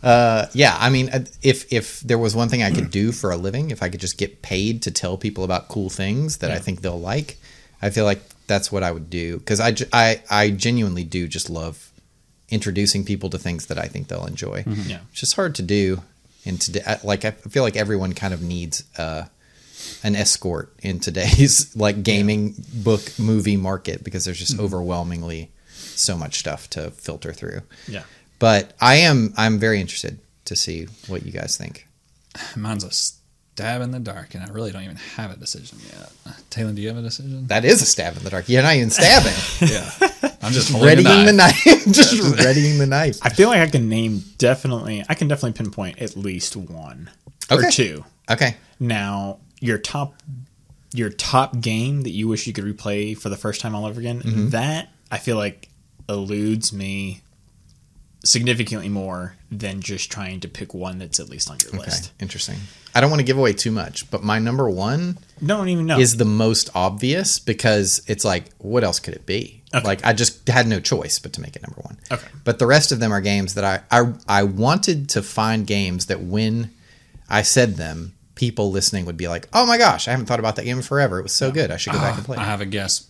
[0.01, 3.31] Uh, yeah, I mean, uh, if if there was one thing I could do for
[3.31, 6.51] a living, if I could just get paid to tell people about cool things that
[6.51, 7.37] I think they'll like,
[7.81, 11.49] I feel like that's what I would do because I, I I genuinely do just
[11.49, 11.91] love
[12.49, 14.63] introducing people to things that I think they'll enjoy.
[14.65, 14.99] Yeah.
[15.11, 16.01] It's just hard to do,
[16.45, 19.25] and today, like I feel like everyone kind of needs uh,
[20.03, 25.51] an escort in today's like gaming book movie market because there's just overwhelmingly
[25.99, 27.61] so much stuff to filter through.
[27.87, 28.03] yeah.
[28.39, 31.87] But I am I'm very interested to see what you guys think.
[32.55, 36.11] Mine's a stab in the dark, and I really don't even have a decision yet.
[36.49, 37.47] Talon, do you have a decision?
[37.47, 38.47] That is a stab in the dark.
[38.47, 39.33] You're not even stabbing.
[39.69, 39.91] yeah,
[40.41, 41.65] I'm just readying the the knife.
[41.65, 41.85] knife.
[41.91, 42.13] just
[42.45, 43.19] readying the knife.
[43.21, 45.03] I feel like I can name definitely.
[45.09, 47.09] I can definitely pinpoint at least one
[47.51, 48.05] or two.
[48.31, 48.55] Okay.
[48.79, 50.13] Now, your top
[50.93, 53.99] your top game that you wish you could replay for the first time all over
[53.99, 54.21] again.
[54.21, 54.49] Mm-hmm.
[54.49, 55.67] That I feel like
[56.09, 57.21] eludes me
[58.25, 62.11] significantly more than just trying to pick one that's at least on your Okay, list.
[62.19, 62.57] interesting.
[62.93, 65.97] I don't want to give away too much, but my number one Don't even know.
[65.99, 69.61] is the most obvious because it's like, what else could it be?
[69.73, 69.85] Okay.
[69.87, 71.97] Like, I just had no choice but to make it number one.
[72.11, 72.27] Okay.
[72.43, 76.07] But the rest of them are games that I, I, I wanted to find games
[76.07, 76.71] that when
[77.29, 80.55] I said them, people listening would be like, oh my gosh, I haven't thought about
[80.57, 81.19] that game in forever.
[81.19, 81.71] It was so good.
[81.71, 83.07] I should go back ah, and play I have a guess,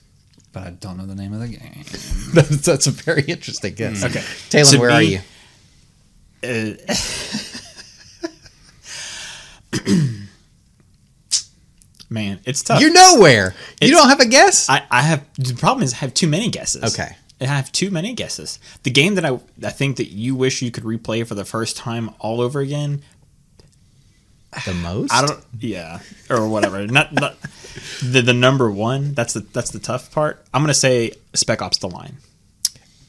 [0.52, 1.84] but I don't know the name of the game.
[2.34, 4.02] that's, that's a very interesting guess.
[4.02, 4.08] Hmm.
[4.08, 4.24] Okay.
[4.50, 5.20] Talon, To where are me- you?
[6.42, 6.74] Uh,
[12.10, 12.82] man, it's tough.
[12.82, 13.54] You're nowhere.
[13.82, 14.70] You don't have a guess?
[14.70, 16.94] I, I have the problem is I have too many guesses.
[16.96, 17.16] Okay.
[17.42, 18.60] I have too many guesses.
[18.84, 21.78] The game that I I think that you wish you could replay for the first
[21.78, 23.02] time all over again.
[24.66, 25.14] The most?
[25.14, 25.44] I don't.
[25.60, 26.86] Yeah, or whatever.
[26.88, 27.36] not, not
[28.04, 29.14] the the number one.
[29.14, 30.44] That's the that's the tough part.
[30.54, 32.18] I'm gonna say Spec Ops: The Line.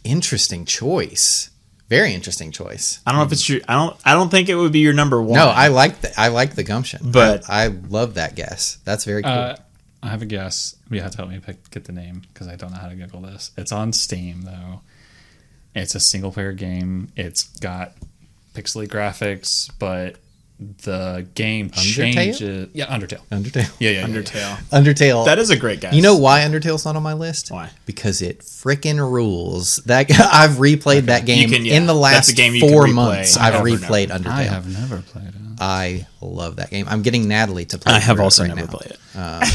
[0.05, 1.51] Interesting choice.
[1.89, 3.01] Very interesting choice.
[3.05, 3.61] I don't know if it's your.
[3.69, 3.97] I don't.
[4.05, 5.39] I don't think it would be your number one.
[5.39, 8.79] No, I like the I like the gumption, But- I, I love that guess.
[8.85, 9.33] That's very cool.
[9.33, 9.57] Uh,
[10.03, 10.77] I have a guess.
[10.91, 12.95] You have to help me pick, get the name because I don't know how to
[12.95, 13.51] Google this.
[13.59, 14.81] It's on Steam though.
[15.75, 17.13] It's a single player game.
[17.17, 17.93] It's got
[18.55, 20.17] pixely graphics, but
[20.83, 22.13] the game Undertale?
[22.13, 22.69] changes.
[22.75, 23.21] Yeah, Undertale.
[23.33, 23.73] Undertale.
[23.79, 24.57] Yeah, yeah, yeah, Undertale.
[24.71, 25.25] Undertale.
[25.25, 25.95] That is a great guess.
[25.95, 27.51] You know why Undertale's not on my list?
[27.51, 27.71] Why?
[27.87, 29.77] Because it frickin' rules.
[29.87, 32.85] That I've replayed that game can- yeah, in the that's last a game you four
[32.87, 33.37] replay months.
[33.37, 34.25] I've replayed over.
[34.25, 34.31] Undertale.
[34.31, 35.35] I I, have never played it.
[35.59, 36.87] I love that game.
[36.89, 37.93] I'm getting Natalie to play.
[37.93, 37.97] It.
[37.97, 38.79] I have also right never now.
[38.79, 38.99] played it.
[39.15, 39.47] Uh,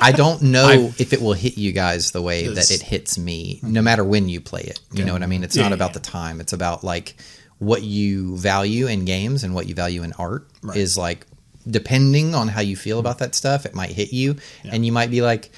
[0.00, 3.58] I don't know if it will hit you guys the way that it hits me,
[3.62, 4.80] no matter when you play it.
[4.92, 5.42] You know what I mean?
[5.44, 5.94] It's Yeah, not about yeah.
[5.94, 6.40] the time.
[6.40, 7.16] It's about like
[7.58, 11.26] what you value in games and what you value in art is like
[11.68, 15.10] depending on how you feel about that stuff, it might hit you, and you might
[15.10, 15.50] be like,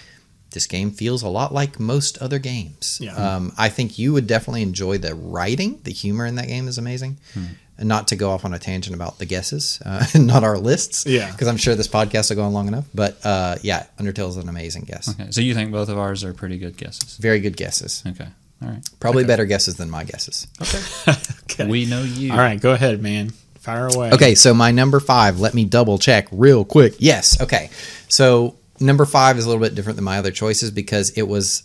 [0.50, 3.14] "This game feels a lot like most other games." Yeah.
[3.14, 5.80] Um, I think you would definitely enjoy the writing.
[5.84, 7.18] The humor in that game is amazing.
[7.34, 7.44] Hmm.
[7.78, 11.06] And not to go off on a tangent about the guesses, uh, not our lists,
[11.06, 11.30] Yeah.
[11.32, 12.84] because I'm sure this podcast will go on long enough.
[12.94, 15.08] But uh, yeah, Undertale is an amazing guess.
[15.08, 17.16] Okay, so you think both of ours are pretty good guesses?
[17.16, 18.02] Very good guesses.
[18.06, 18.28] Okay,
[18.62, 18.86] all right.
[19.00, 20.46] Probably better guesses than my guesses.
[20.60, 21.68] Okay.
[21.68, 22.32] We know you.
[22.32, 23.30] All right, go ahead, man.
[23.58, 24.12] Fire away.
[24.12, 26.94] Okay, so my number five, let me double check real quick.
[26.98, 27.68] Yes, okay.
[28.08, 31.64] So number five is a little bit different than my other choices because it was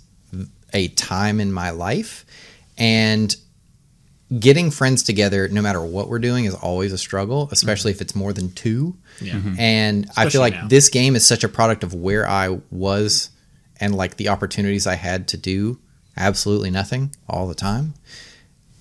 [0.74, 2.26] a time in my life
[2.78, 3.34] and
[4.40, 8.16] getting friends together no matter what we're doing is always a struggle especially if it's
[8.16, 9.34] more than two Yeah.
[9.36, 9.50] Mm-hmm.
[9.52, 9.60] Mm-hmm.
[9.60, 10.68] and i feel like now.
[10.68, 13.30] this game is such a product of where i was
[13.80, 15.80] and like the opportunities i had to do
[16.18, 17.94] absolutely nothing all the time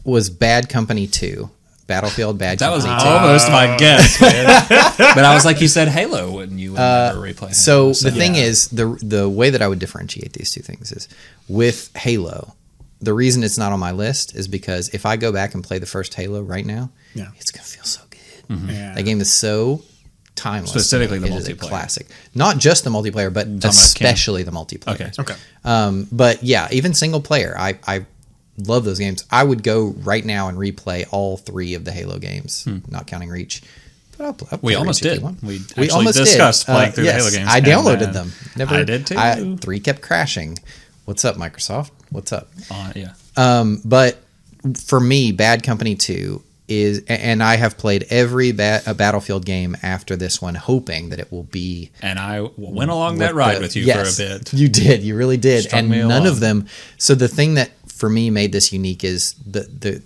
[0.04, 1.50] was bad company 2
[1.86, 4.46] battlefield bad That was company 2 almost my guess, man.
[4.98, 6.72] but I was like, you said Halo, wouldn't you?
[6.72, 7.48] Would never replay Halo.
[7.50, 10.92] Uh, So the thing is, the the way that I would differentiate these two things
[10.92, 11.08] is
[11.48, 12.54] with Halo.
[13.00, 15.78] The reason it's not on my list is because if I go back and play
[15.78, 17.28] the first Halo right now, Yeah.
[17.38, 18.70] it's gonna feel so good.
[18.70, 18.94] Yeah.
[18.94, 19.82] That game is so
[20.34, 20.72] timeless.
[20.72, 20.80] to me.
[20.80, 21.58] Specifically the It is a multiplayer.
[21.60, 22.06] classic.
[22.34, 24.94] Not just the multiplayer, but about especially the multiplayer.
[24.94, 25.10] Okay.
[25.18, 25.34] Okay.
[25.64, 28.06] Um, but yeah, even single player, I, I
[28.58, 29.24] love those games.
[29.30, 33.28] I would go right now and replay all three of the Halo games, not counting
[33.30, 33.62] Reach.
[34.16, 34.66] But I'll, I'll Hmm.
[34.66, 35.42] We almost Reach if you did.
[35.42, 35.42] want.
[35.76, 38.30] We actually discussed playing through the Halo games, I and downloaded them.
[38.56, 39.56] Never, I did too.
[39.56, 40.58] three kept crashing.
[41.04, 41.90] What's up, Microsoft?
[42.10, 42.48] What's up?
[42.70, 43.12] Uh, yeah.
[43.36, 44.18] Um, but
[44.78, 49.76] for me, Bad Company Two is, and I have played every ba- a Battlefield game
[49.82, 53.60] after this one, hoping that it will be And I went along that ride the-
[53.60, 54.52] with you yes, for a bit.
[54.54, 55.02] You did.
[55.02, 55.64] You really did.
[55.64, 56.26] Strung and none along.
[56.26, 56.66] of them.
[56.96, 60.02] So the thing that for me made this unique is the the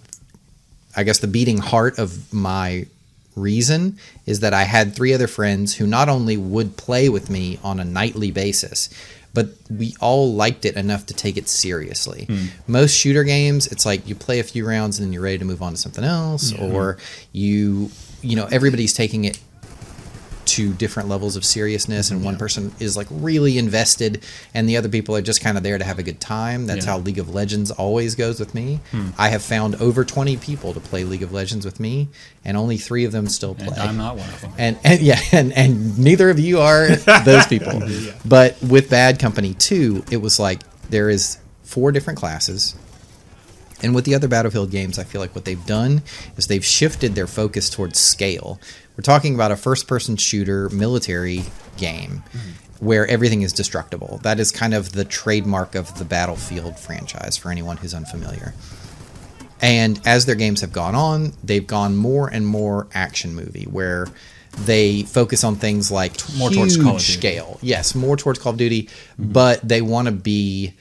[0.96, 2.86] I guess the beating heart of my
[3.40, 7.58] reason is that I had three other friends who not only would play with me
[7.62, 8.88] on a nightly basis,
[9.34, 12.24] but we all liked it enough to take it seriously.
[12.24, 12.46] Hmm.
[12.66, 15.44] Most shooter games, it's like you play a few rounds and then you're ready to
[15.44, 16.98] move on to something else, or
[17.32, 19.38] you you know everybody's taking it
[20.58, 24.88] to different levels of seriousness and one person is like really invested and the other
[24.88, 26.66] people are just kind of there to have a good time.
[26.66, 26.92] That's Yeah.
[26.92, 28.80] how league of legends always goes with me.
[28.90, 29.10] Hmm.
[29.16, 32.08] I have found over 20 people to play league of legends with me
[32.44, 33.68] and only three of them still play.
[33.68, 34.52] And I'm not one of them.
[34.58, 36.88] and, and yeah and, and neither of you are
[37.24, 37.80] those people.
[38.24, 42.74] But with bad company 2 it was like there is four different classes
[43.80, 46.02] and with the other Battlefield games, I feel like what they've done
[46.36, 48.58] is they've shifted their focus towards scale.
[48.98, 51.44] We're talking about a first person shooter military
[51.76, 52.24] game
[52.80, 54.18] where everything is destructible.
[54.24, 58.54] That is kind of the trademark of the Battlefield franchise for anyone who's unfamiliar.
[59.60, 64.08] And as their games have gone on, they've gone more and more action movie, where
[64.64, 67.12] they focus on things like More towards Call of Duty.
[67.12, 67.58] scale.
[67.62, 70.74] Yes, more towards Call of Duty, but they want to be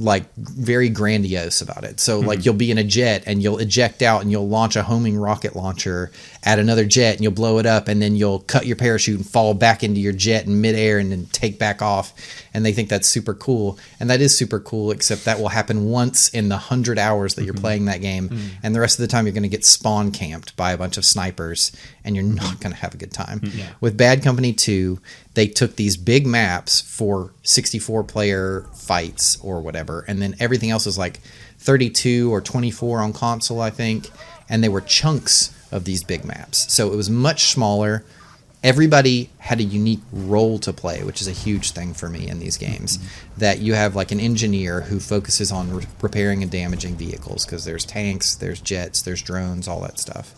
[0.00, 2.00] like very grandiose about it.
[2.00, 2.42] So like hmm.
[2.44, 5.54] you'll be in a jet and you'll eject out and you'll launch a homing rocket
[5.54, 6.10] launcher
[6.42, 9.28] at another jet and you'll blow it up and then you'll cut your parachute and
[9.28, 12.14] fall back into your jet in midair and then take back off.
[12.54, 13.78] And they think that's super cool.
[14.00, 17.44] And that is super cool, except that will happen once in the hundred hours that
[17.44, 17.60] you're mm-hmm.
[17.60, 18.30] playing that game.
[18.30, 18.50] Mm.
[18.62, 21.04] And the rest of the time you're gonna get spawn camped by a bunch of
[21.04, 21.72] snipers
[22.04, 22.62] and you're not mm-hmm.
[22.62, 23.40] gonna have a good time.
[23.40, 23.72] Mm-hmm.
[23.80, 24.98] With Bad Company 2,
[25.34, 30.86] they took these big maps for 64 player fights or whatever and then everything else
[30.86, 31.20] was like
[31.58, 34.08] 32 or 24 on console i think
[34.50, 36.70] and they were chunks of these big maps.
[36.72, 38.04] So it was much smaller.
[38.62, 42.40] Everybody had a unique role to play which is a huge thing for me in
[42.40, 42.98] these games
[43.38, 47.64] that you have like an engineer who focuses on re- repairing and damaging vehicles because
[47.64, 50.34] there's tanks there's jets there's drones all that stuff.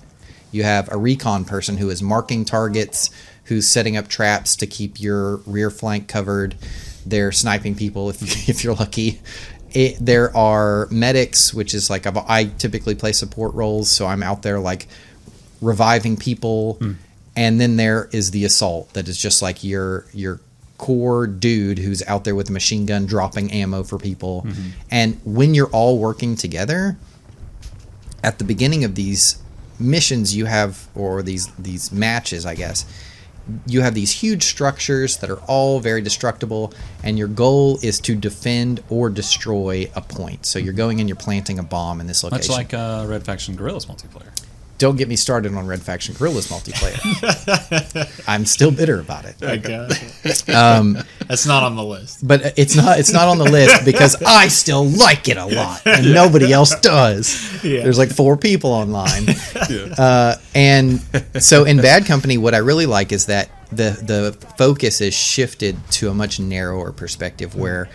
[0.52, 3.10] You have a recon person who is marking targets,
[3.44, 6.54] who's setting up traps to keep your rear flank covered.
[7.06, 9.20] They're sniping people if, if you're lucky.
[9.72, 14.22] It, there are medics, which is like I've, I typically play support roles, so I'm
[14.22, 14.86] out there like
[15.60, 16.74] reviving people.
[16.74, 16.92] Hmm.
[17.34, 20.40] And then there is the assault that is just like your your
[20.76, 24.42] core dude who's out there with a machine gun dropping ammo for people.
[24.42, 24.68] Mm-hmm.
[24.90, 26.98] And when you're all working together,
[28.22, 29.42] at the beginning of these
[29.78, 32.84] missions you have or these these matches i guess
[33.66, 38.14] you have these huge structures that are all very destructible and your goal is to
[38.14, 42.22] defend or destroy a point so you're going and you're planting a bomb in this
[42.22, 44.30] location Much like uh, Red Faction Guerrillas multiplayer.
[44.82, 46.98] Don't get me started on red faction guerrillas multiplayer
[48.26, 49.56] i'm still bitter about it I
[50.52, 52.26] um, That's not on the list.
[52.26, 55.82] but it's not it's not on the list because I still like it a lot
[55.86, 57.62] and nobody else does.
[57.64, 57.82] Yeah.
[57.82, 59.28] There's like four people online,
[59.98, 61.00] uh, and
[61.40, 65.76] so in Bad Company, what I really like is that the the focus is shifted
[65.92, 67.88] to a much narrower perspective where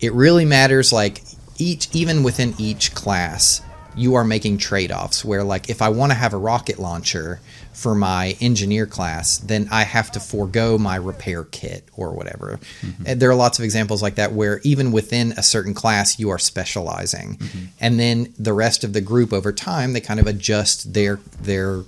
[0.00, 1.22] it really matters like
[1.58, 3.62] each even within each class
[3.96, 7.40] you are making trade-offs where like if i want to have a rocket launcher
[7.72, 12.60] for my engineer class then i have to forego my repair kit or whatever.
[12.82, 13.02] Mm-hmm.
[13.06, 16.30] And there are lots of examples like that where even within a certain class you
[16.30, 17.36] are specializing.
[17.36, 17.64] Mm-hmm.
[17.80, 21.84] And then the rest of the group over time they kind of adjust their their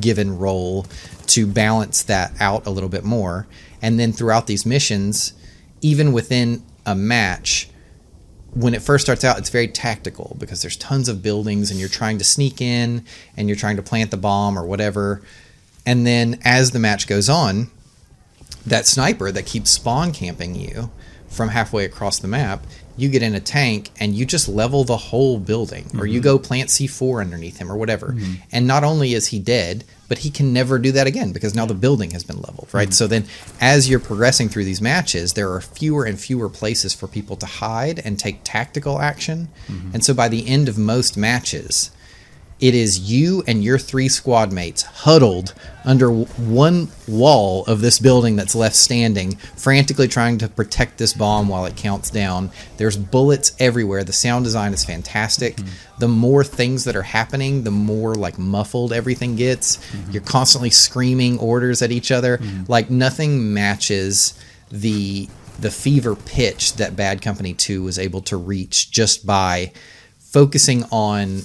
[0.00, 0.86] given role
[1.26, 3.46] to balance that out a little bit more.
[3.80, 5.32] And then throughout these missions,
[5.80, 7.68] even within a match,
[8.54, 11.88] when it first starts out, it's very tactical because there's tons of buildings and you're
[11.88, 13.04] trying to sneak in
[13.36, 15.22] and you're trying to plant the bomb or whatever.
[15.84, 17.70] And then as the match goes on,
[18.64, 20.90] that sniper that keeps spawn camping you
[21.28, 22.64] from halfway across the map,
[22.96, 26.24] you get in a tank and you just level the whole building, or you mm-hmm.
[26.24, 28.12] go plant C4 underneath him, or whatever.
[28.12, 28.34] Mm-hmm.
[28.52, 31.66] And not only is he dead, but he can never do that again because now
[31.66, 32.86] the building has been leveled, right?
[32.86, 32.92] Mm-hmm.
[32.92, 33.24] So then,
[33.60, 37.46] as you're progressing through these matches, there are fewer and fewer places for people to
[37.46, 39.48] hide and take tactical action.
[39.66, 39.90] Mm-hmm.
[39.94, 41.90] And so by the end of most matches,
[42.64, 45.52] it is you and your three squad mates huddled
[45.84, 51.46] under one wall of this building that's left standing, frantically trying to protect this bomb
[51.46, 52.50] while it counts down.
[52.78, 54.02] There's bullets everywhere.
[54.02, 55.60] The sound design is fantastic.
[55.60, 55.66] Hmm.
[55.98, 59.84] The more things that are happening, the more like muffled everything gets.
[59.90, 60.12] Hmm.
[60.12, 62.38] You're constantly screaming orders at each other.
[62.38, 62.62] Hmm.
[62.66, 65.28] Like nothing matches the
[65.60, 69.70] the fever pitch that Bad Company 2 was able to reach just by
[70.18, 71.42] focusing on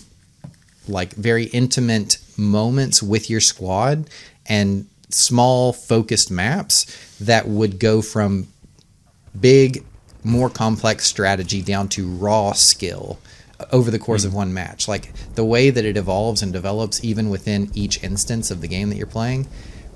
[0.89, 4.09] like very intimate moments with your squad
[4.45, 6.85] and small focused maps
[7.19, 8.47] that would go from
[9.39, 9.83] big
[10.23, 13.19] more complex strategy down to raw skill
[13.71, 14.37] over the course of mm-hmm.
[14.37, 14.87] one match.
[14.87, 18.89] Like the way that it evolves and develops even within each instance of the game
[18.89, 19.47] that you're playing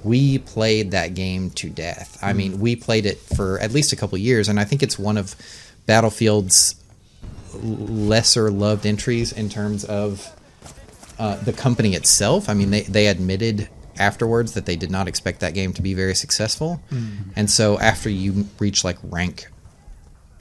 [0.03, 2.17] we played that game to death.
[2.21, 2.37] I mm-hmm.
[2.37, 5.17] mean we played it for at least a couple years and i think it's one
[5.17, 5.35] of
[5.85, 6.75] battlefield's
[7.61, 10.35] lesser loved entries in terms of
[11.19, 12.49] uh, the company itself.
[12.49, 15.93] I mean, they, they admitted afterwards that they did not expect that game to be
[15.93, 16.81] very successful.
[17.35, 19.47] And so after you reach like rank,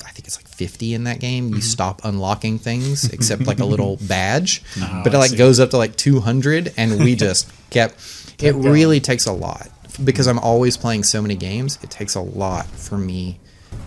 [0.05, 3.65] I think it's like 50 in that game, you stop unlocking things except like a
[3.65, 4.63] little badge.
[5.05, 7.95] but it like goes up to like 200 and we just kept
[8.43, 9.69] it really takes a lot
[10.03, 11.79] because I'm always playing so many games.
[11.83, 13.39] It takes a lot for me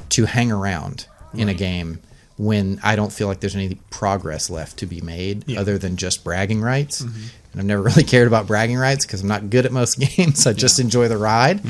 [0.09, 1.99] to hang around in a game
[2.37, 5.61] when I don't feel like there's any progress left to be made Yeah.
[5.61, 6.99] other than just bragging rights.
[7.01, 7.11] And
[7.57, 10.45] I've never really cared about bragging rights because I'm not good at most games.
[10.45, 11.61] I just enjoy the ride.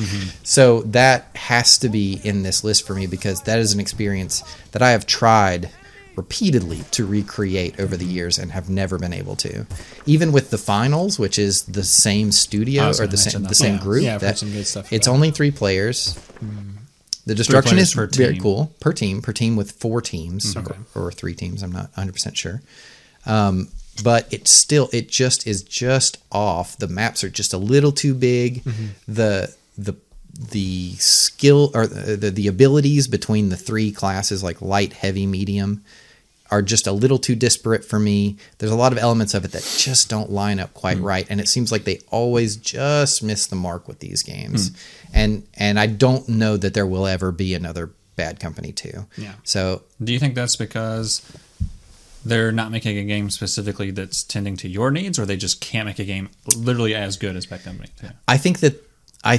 [0.44, 4.44] So that has to be in this list for me because that is an experience
[4.72, 5.70] that I have tried
[6.16, 9.66] repeatedly to recreate over the years and have never been able to.
[10.06, 13.82] Even with the finals, which is the same studio or the same the same Yeah.
[13.82, 16.18] group, Yeah, that some good stuff it's only three players.
[17.26, 18.42] The destruction is per very team.
[18.42, 21.64] cool per team, per team with four teams or, or three teams.
[21.64, 22.62] I'm not 100 percent sure,
[23.26, 23.70] um,
[24.04, 26.78] but it still it just is just off.
[26.78, 28.64] The maps are just a little too big.
[29.08, 29.96] The the
[30.52, 35.84] the skill or the, the the abilities between the three classes like light, heavy, medium
[36.52, 38.38] are just a little too disparate for me.
[38.60, 41.04] There's a lot of elements of it that just don't line up quite mm.
[41.04, 44.70] right, and it seems like they always just miss the mark with these games.
[44.70, 44.76] Hmm.
[45.14, 49.08] And and I don't know that there will ever be another Bad Company two.
[49.18, 49.34] Yeah.
[49.44, 51.22] So Do you think that's because
[52.26, 55.86] they're not making a game specifically that's tending to your needs, or they just can't
[55.86, 57.90] make a game literally as good as Bad Company?
[58.00, 58.08] Two?
[58.28, 58.84] I think that
[59.24, 59.38] I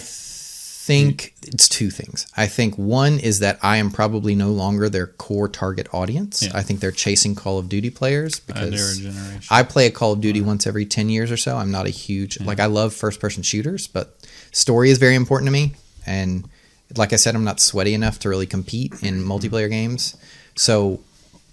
[0.86, 2.28] think it's two things.
[2.36, 6.44] I think one is that I am probably no longer their core target audience.
[6.44, 6.52] Yeah.
[6.54, 9.04] I think they're chasing Call of Duty players because.
[9.50, 11.56] I play a Call of Duty once every 10 years or so.
[11.56, 14.16] I'm not a huge like I love first person shooters, but
[14.52, 15.74] story is very important to me
[16.06, 16.48] and
[16.96, 20.16] like I said I'm not sweaty enough to really compete in multiplayer games.
[20.54, 21.00] So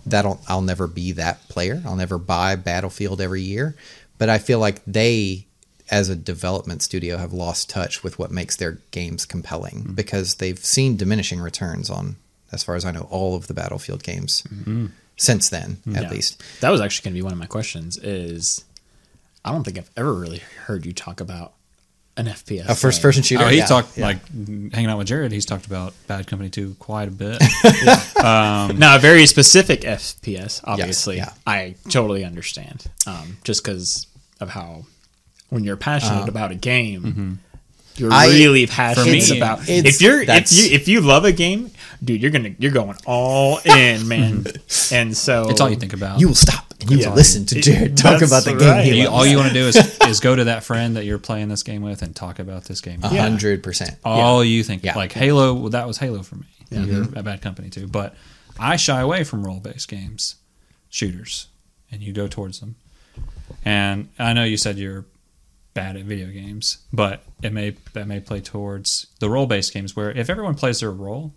[0.06, 1.82] that'll I'll never be that player.
[1.86, 3.76] I'll never buy Battlefield every year,
[4.20, 5.48] but I feel like they
[5.94, 9.94] as a development studio have lost touch with what makes their games compelling mm-hmm.
[9.94, 12.16] because they've seen diminishing returns on
[12.52, 14.88] as far as I know all of the Battlefield games mm-hmm.
[15.18, 16.10] since then at Yeah.
[16.10, 16.42] least.
[16.62, 17.98] That was actually going to be one of my questions.
[17.98, 18.66] Is
[19.46, 21.54] I don't think I've ever really heard you talk about
[22.18, 22.68] an FPS.
[22.70, 23.44] A first person shooter.
[23.44, 24.06] Oh, he's yeah, talked yeah.
[24.06, 24.28] like
[24.74, 25.32] hanging out with Jared.
[25.32, 27.42] He's talked about Bad Company 2 quite a bit.
[28.24, 31.18] Um, now, a very specific FPS, obviously.
[31.18, 31.34] yeah.
[31.46, 32.86] I totally understand.
[33.06, 34.08] Um, just because
[34.40, 34.86] of how,
[35.54, 36.28] when you're passionate uh-huh.
[36.30, 37.34] about a game, mm-hmm.
[37.98, 38.22] you're Uh-huh.
[38.26, 39.62] I- really passionate me, about.
[39.70, 41.72] it's- If you're if you if you love a game,
[42.04, 44.44] dude, you're gonna you're going all in, man.
[44.44, 44.96] Mm-hmm.
[44.96, 46.20] and so it's all you think about.
[46.20, 47.10] you will stop and you Yeah.
[47.10, 48.84] will listen to Jared talk about the right.
[48.84, 48.94] game.
[48.94, 49.76] he You- all you want to do is,
[50.08, 52.82] is go to that friend that you're playing this game with and talk about this
[52.82, 53.00] game.
[53.04, 53.92] A hundred percent.
[54.04, 54.96] All you think, Yeah.
[54.96, 56.46] like Halo, well, that was Halo for me.
[56.72, 57.18] You're mm-hmm.
[57.18, 58.16] a bad company two, but
[58.60, 60.36] I shy away from role-based games,
[60.90, 61.48] shooters,
[61.92, 62.76] and you go towards them.
[63.64, 65.06] And I know you said you're
[65.74, 70.12] bad at video games, but it may that may play towards the role-based games where
[70.12, 71.34] if everyone plays their role,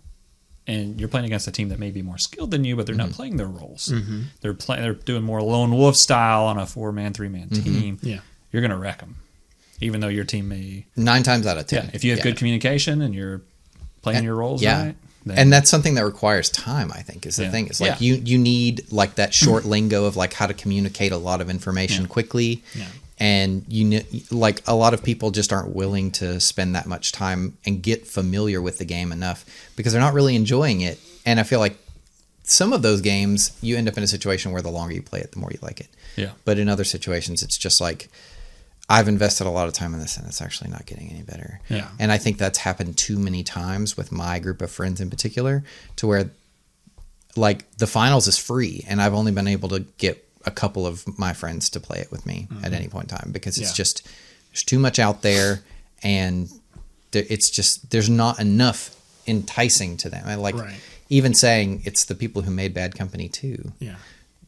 [0.67, 2.95] and you're playing against a team that may be more skilled than you, but they're
[2.95, 3.15] not mm-hmm.
[3.15, 3.87] playing their roles.
[3.87, 4.23] Mm-hmm.
[4.41, 4.83] They're playing.
[4.83, 7.63] They're doing more lone wolf style on a four-man, three-man mm-hmm.
[7.63, 7.99] team.
[8.01, 8.19] Yeah.
[8.51, 9.15] you're gonna wreck them,
[9.79, 11.85] even though your team may Nine times out of ten.
[11.85, 12.23] yeah, if you have Yeah.
[12.23, 13.41] good communication and you're
[14.01, 14.85] playing your roles yeah.
[14.85, 17.51] right, then and that's something that requires time i think is the Yeah.
[17.51, 21.11] thing it's like you you need like that short lingo of like how to communicate
[21.11, 22.85] a lot of information quickly Yeah.
[23.19, 27.11] And you ne- like a lot of people just aren't willing to spend that much
[27.11, 29.45] time and get familiar with the game enough
[29.75, 30.99] because they're not really enjoying it.
[31.25, 31.77] And i feel like
[32.43, 35.19] some of those games you end up in a situation where the longer you play
[35.19, 35.87] it the more you like it.
[36.15, 38.09] Yeah, but in other situations it's just like
[38.89, 41.59] i've invested a lot of time in this and it's actually not getting any better.
[41.69, 41.89] Yeah.
[41.99, 45.63] and i think that's happened too many times with my group of friends in particular
[45.97, 46.29] to where
[47.35, 50.95] like the finals is free and i've only been able to get a couple of
[51.19, 52.73] my friends to play it with me at mm-hmm.
[52.73, 53.83] any point in time because it's Yeah.
[53.83, 54.07] just
[54.51, 55.61] there's too much out there
[56.01, 56.49] and
[57.11, 58.95] there, it's just there's not enough
[59.27, 60.75] enticing to them I like Right.
[61.09, 63.95] even saying it's the people who made bad company two Yeah.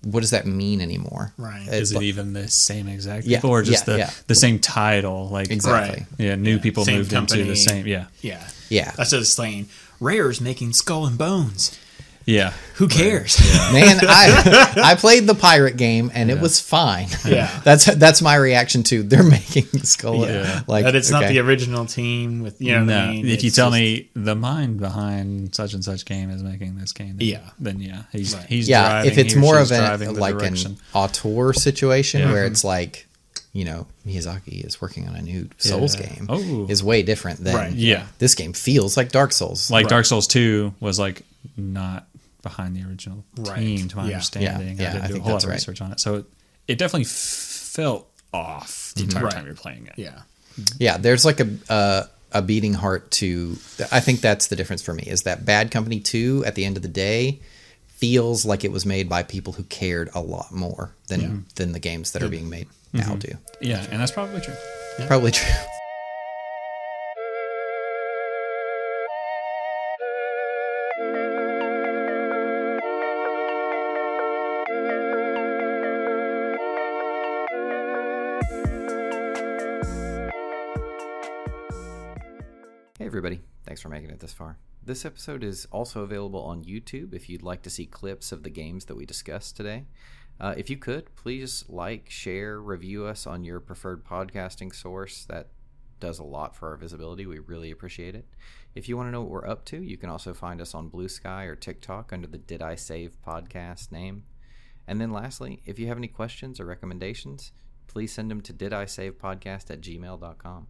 [0.03, 1.67] what does that mean anymore Right.
[1.67, 3.99] Uh, is It's it like- even the same exact Yeah, people or just yeah, the
[3.99, 4.11] yeah.
[4.27, 5.27] the same title?
[5.29, 5.99] Like Exactly.
[5.99, 6.07] Right.
[6.17, 6.61] yeah, new Yeah.
[6.61, 7.85] people Same moved into the same.
[7.85, 8.47] Yeah, Yeah.
[8.69, 8.91] Yeah.
[8.95, 9.67] That's just saying.
[9.99, 11.77] Rare's making Skull and Bones.
[12.29, 12.53] Yeah.
[12.75, 13.37] Who cares?
[13.73, 17.07] Man, I I played the pirate game and it was fine.
[17.27, 17.49] Yeah.
[17.65, 20.25] that's that's my reaction to they're making Skull.
[20.25, 20.61] Yeah.
[20.67, 22.85] Like that it's not the original team with you know.
[22.85, 23.27] what I mean?
[23.27, 26.93] if you tell just- me the mind behind such and such game is making this
[26.93, 27.49] game, then, Yeah.
[27.59, 28.45] then yeah, he's Right.
[28.47, 28.89] he's yeah.
[28.89, 30.71] driving, if it's he more of an like direction.
[30.73, 32.31] an auteur situation Yeah.
[32.31, 32.51] where mm-hmm.
[32.53, 33.07] it's like
[33.51, 36.07] you know Miyazaki is working on a new Souls Yeah.
[36.07, 36.67] game Oh.
[36.69, 37.73] is way different than Right.
[37.73, 39.69] yeah, this game feels like Dark Souls.
[39.69, 39.89] like Right.
[39.89, 41.23] Dark Souls Two was like
[41.57, 42.05] not
[42.41, 43.57] behind the original Right.
[43.59, 44.13] team, to my Yeah.
[44.15, 44.77] understanding.
[44.77, 45.55] Yeah, yeah, I didn't I do think a whole lot of right.
[45.55, 46.25] research on it, so it,
[46.67, 49.33] it definitely felt off the entire Right.
[49.33, 49.93] time you're playing it.
[49.97, 50.21] yeah,
[50.77, 53.57] Yeah, there's like a uh, a beating heart to.
[53.91, 55.03] I think that's the difference for me.
[55.07, 57.39] Is that Bad Company Two at the end of the day
[57.87, 61.79] feels like it was made by people who cared a lot more than than the
[61.79, 63.35] games that are being made now do.
[63.61, 64.53] Yeah, and that's probably true.
[65.07, 65.49] Probably true.
[83.09, 84.59] Everybody, thanks for making it this far.
[84.85, 88.51] This episode is also available on YouTube if you'd like to see clips of the
[88.51, 89.85] games that we discussed today.
[90.39, 95.25] Uh, if you could, please like, share, review us on your preferred podcasting source.
[95.25, 95.47] That
[95.99, 97.25] does a lot for our visibility.
[97.25, 98.27] We really appreciate it.
[98.75, 100.91] If you want to know what we're up to, you can also find us on
[100.91, 104.25] BlueSky or TikTok under the Did I Save podcast name.
[104.85, 107.53] And then lastly, if you have any questions or recommendations,
[107.87, 110.67] please send them to didisavepodcast at gmail.com.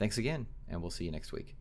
[0.00, 1.59] Thanks again, and we'll see you next week.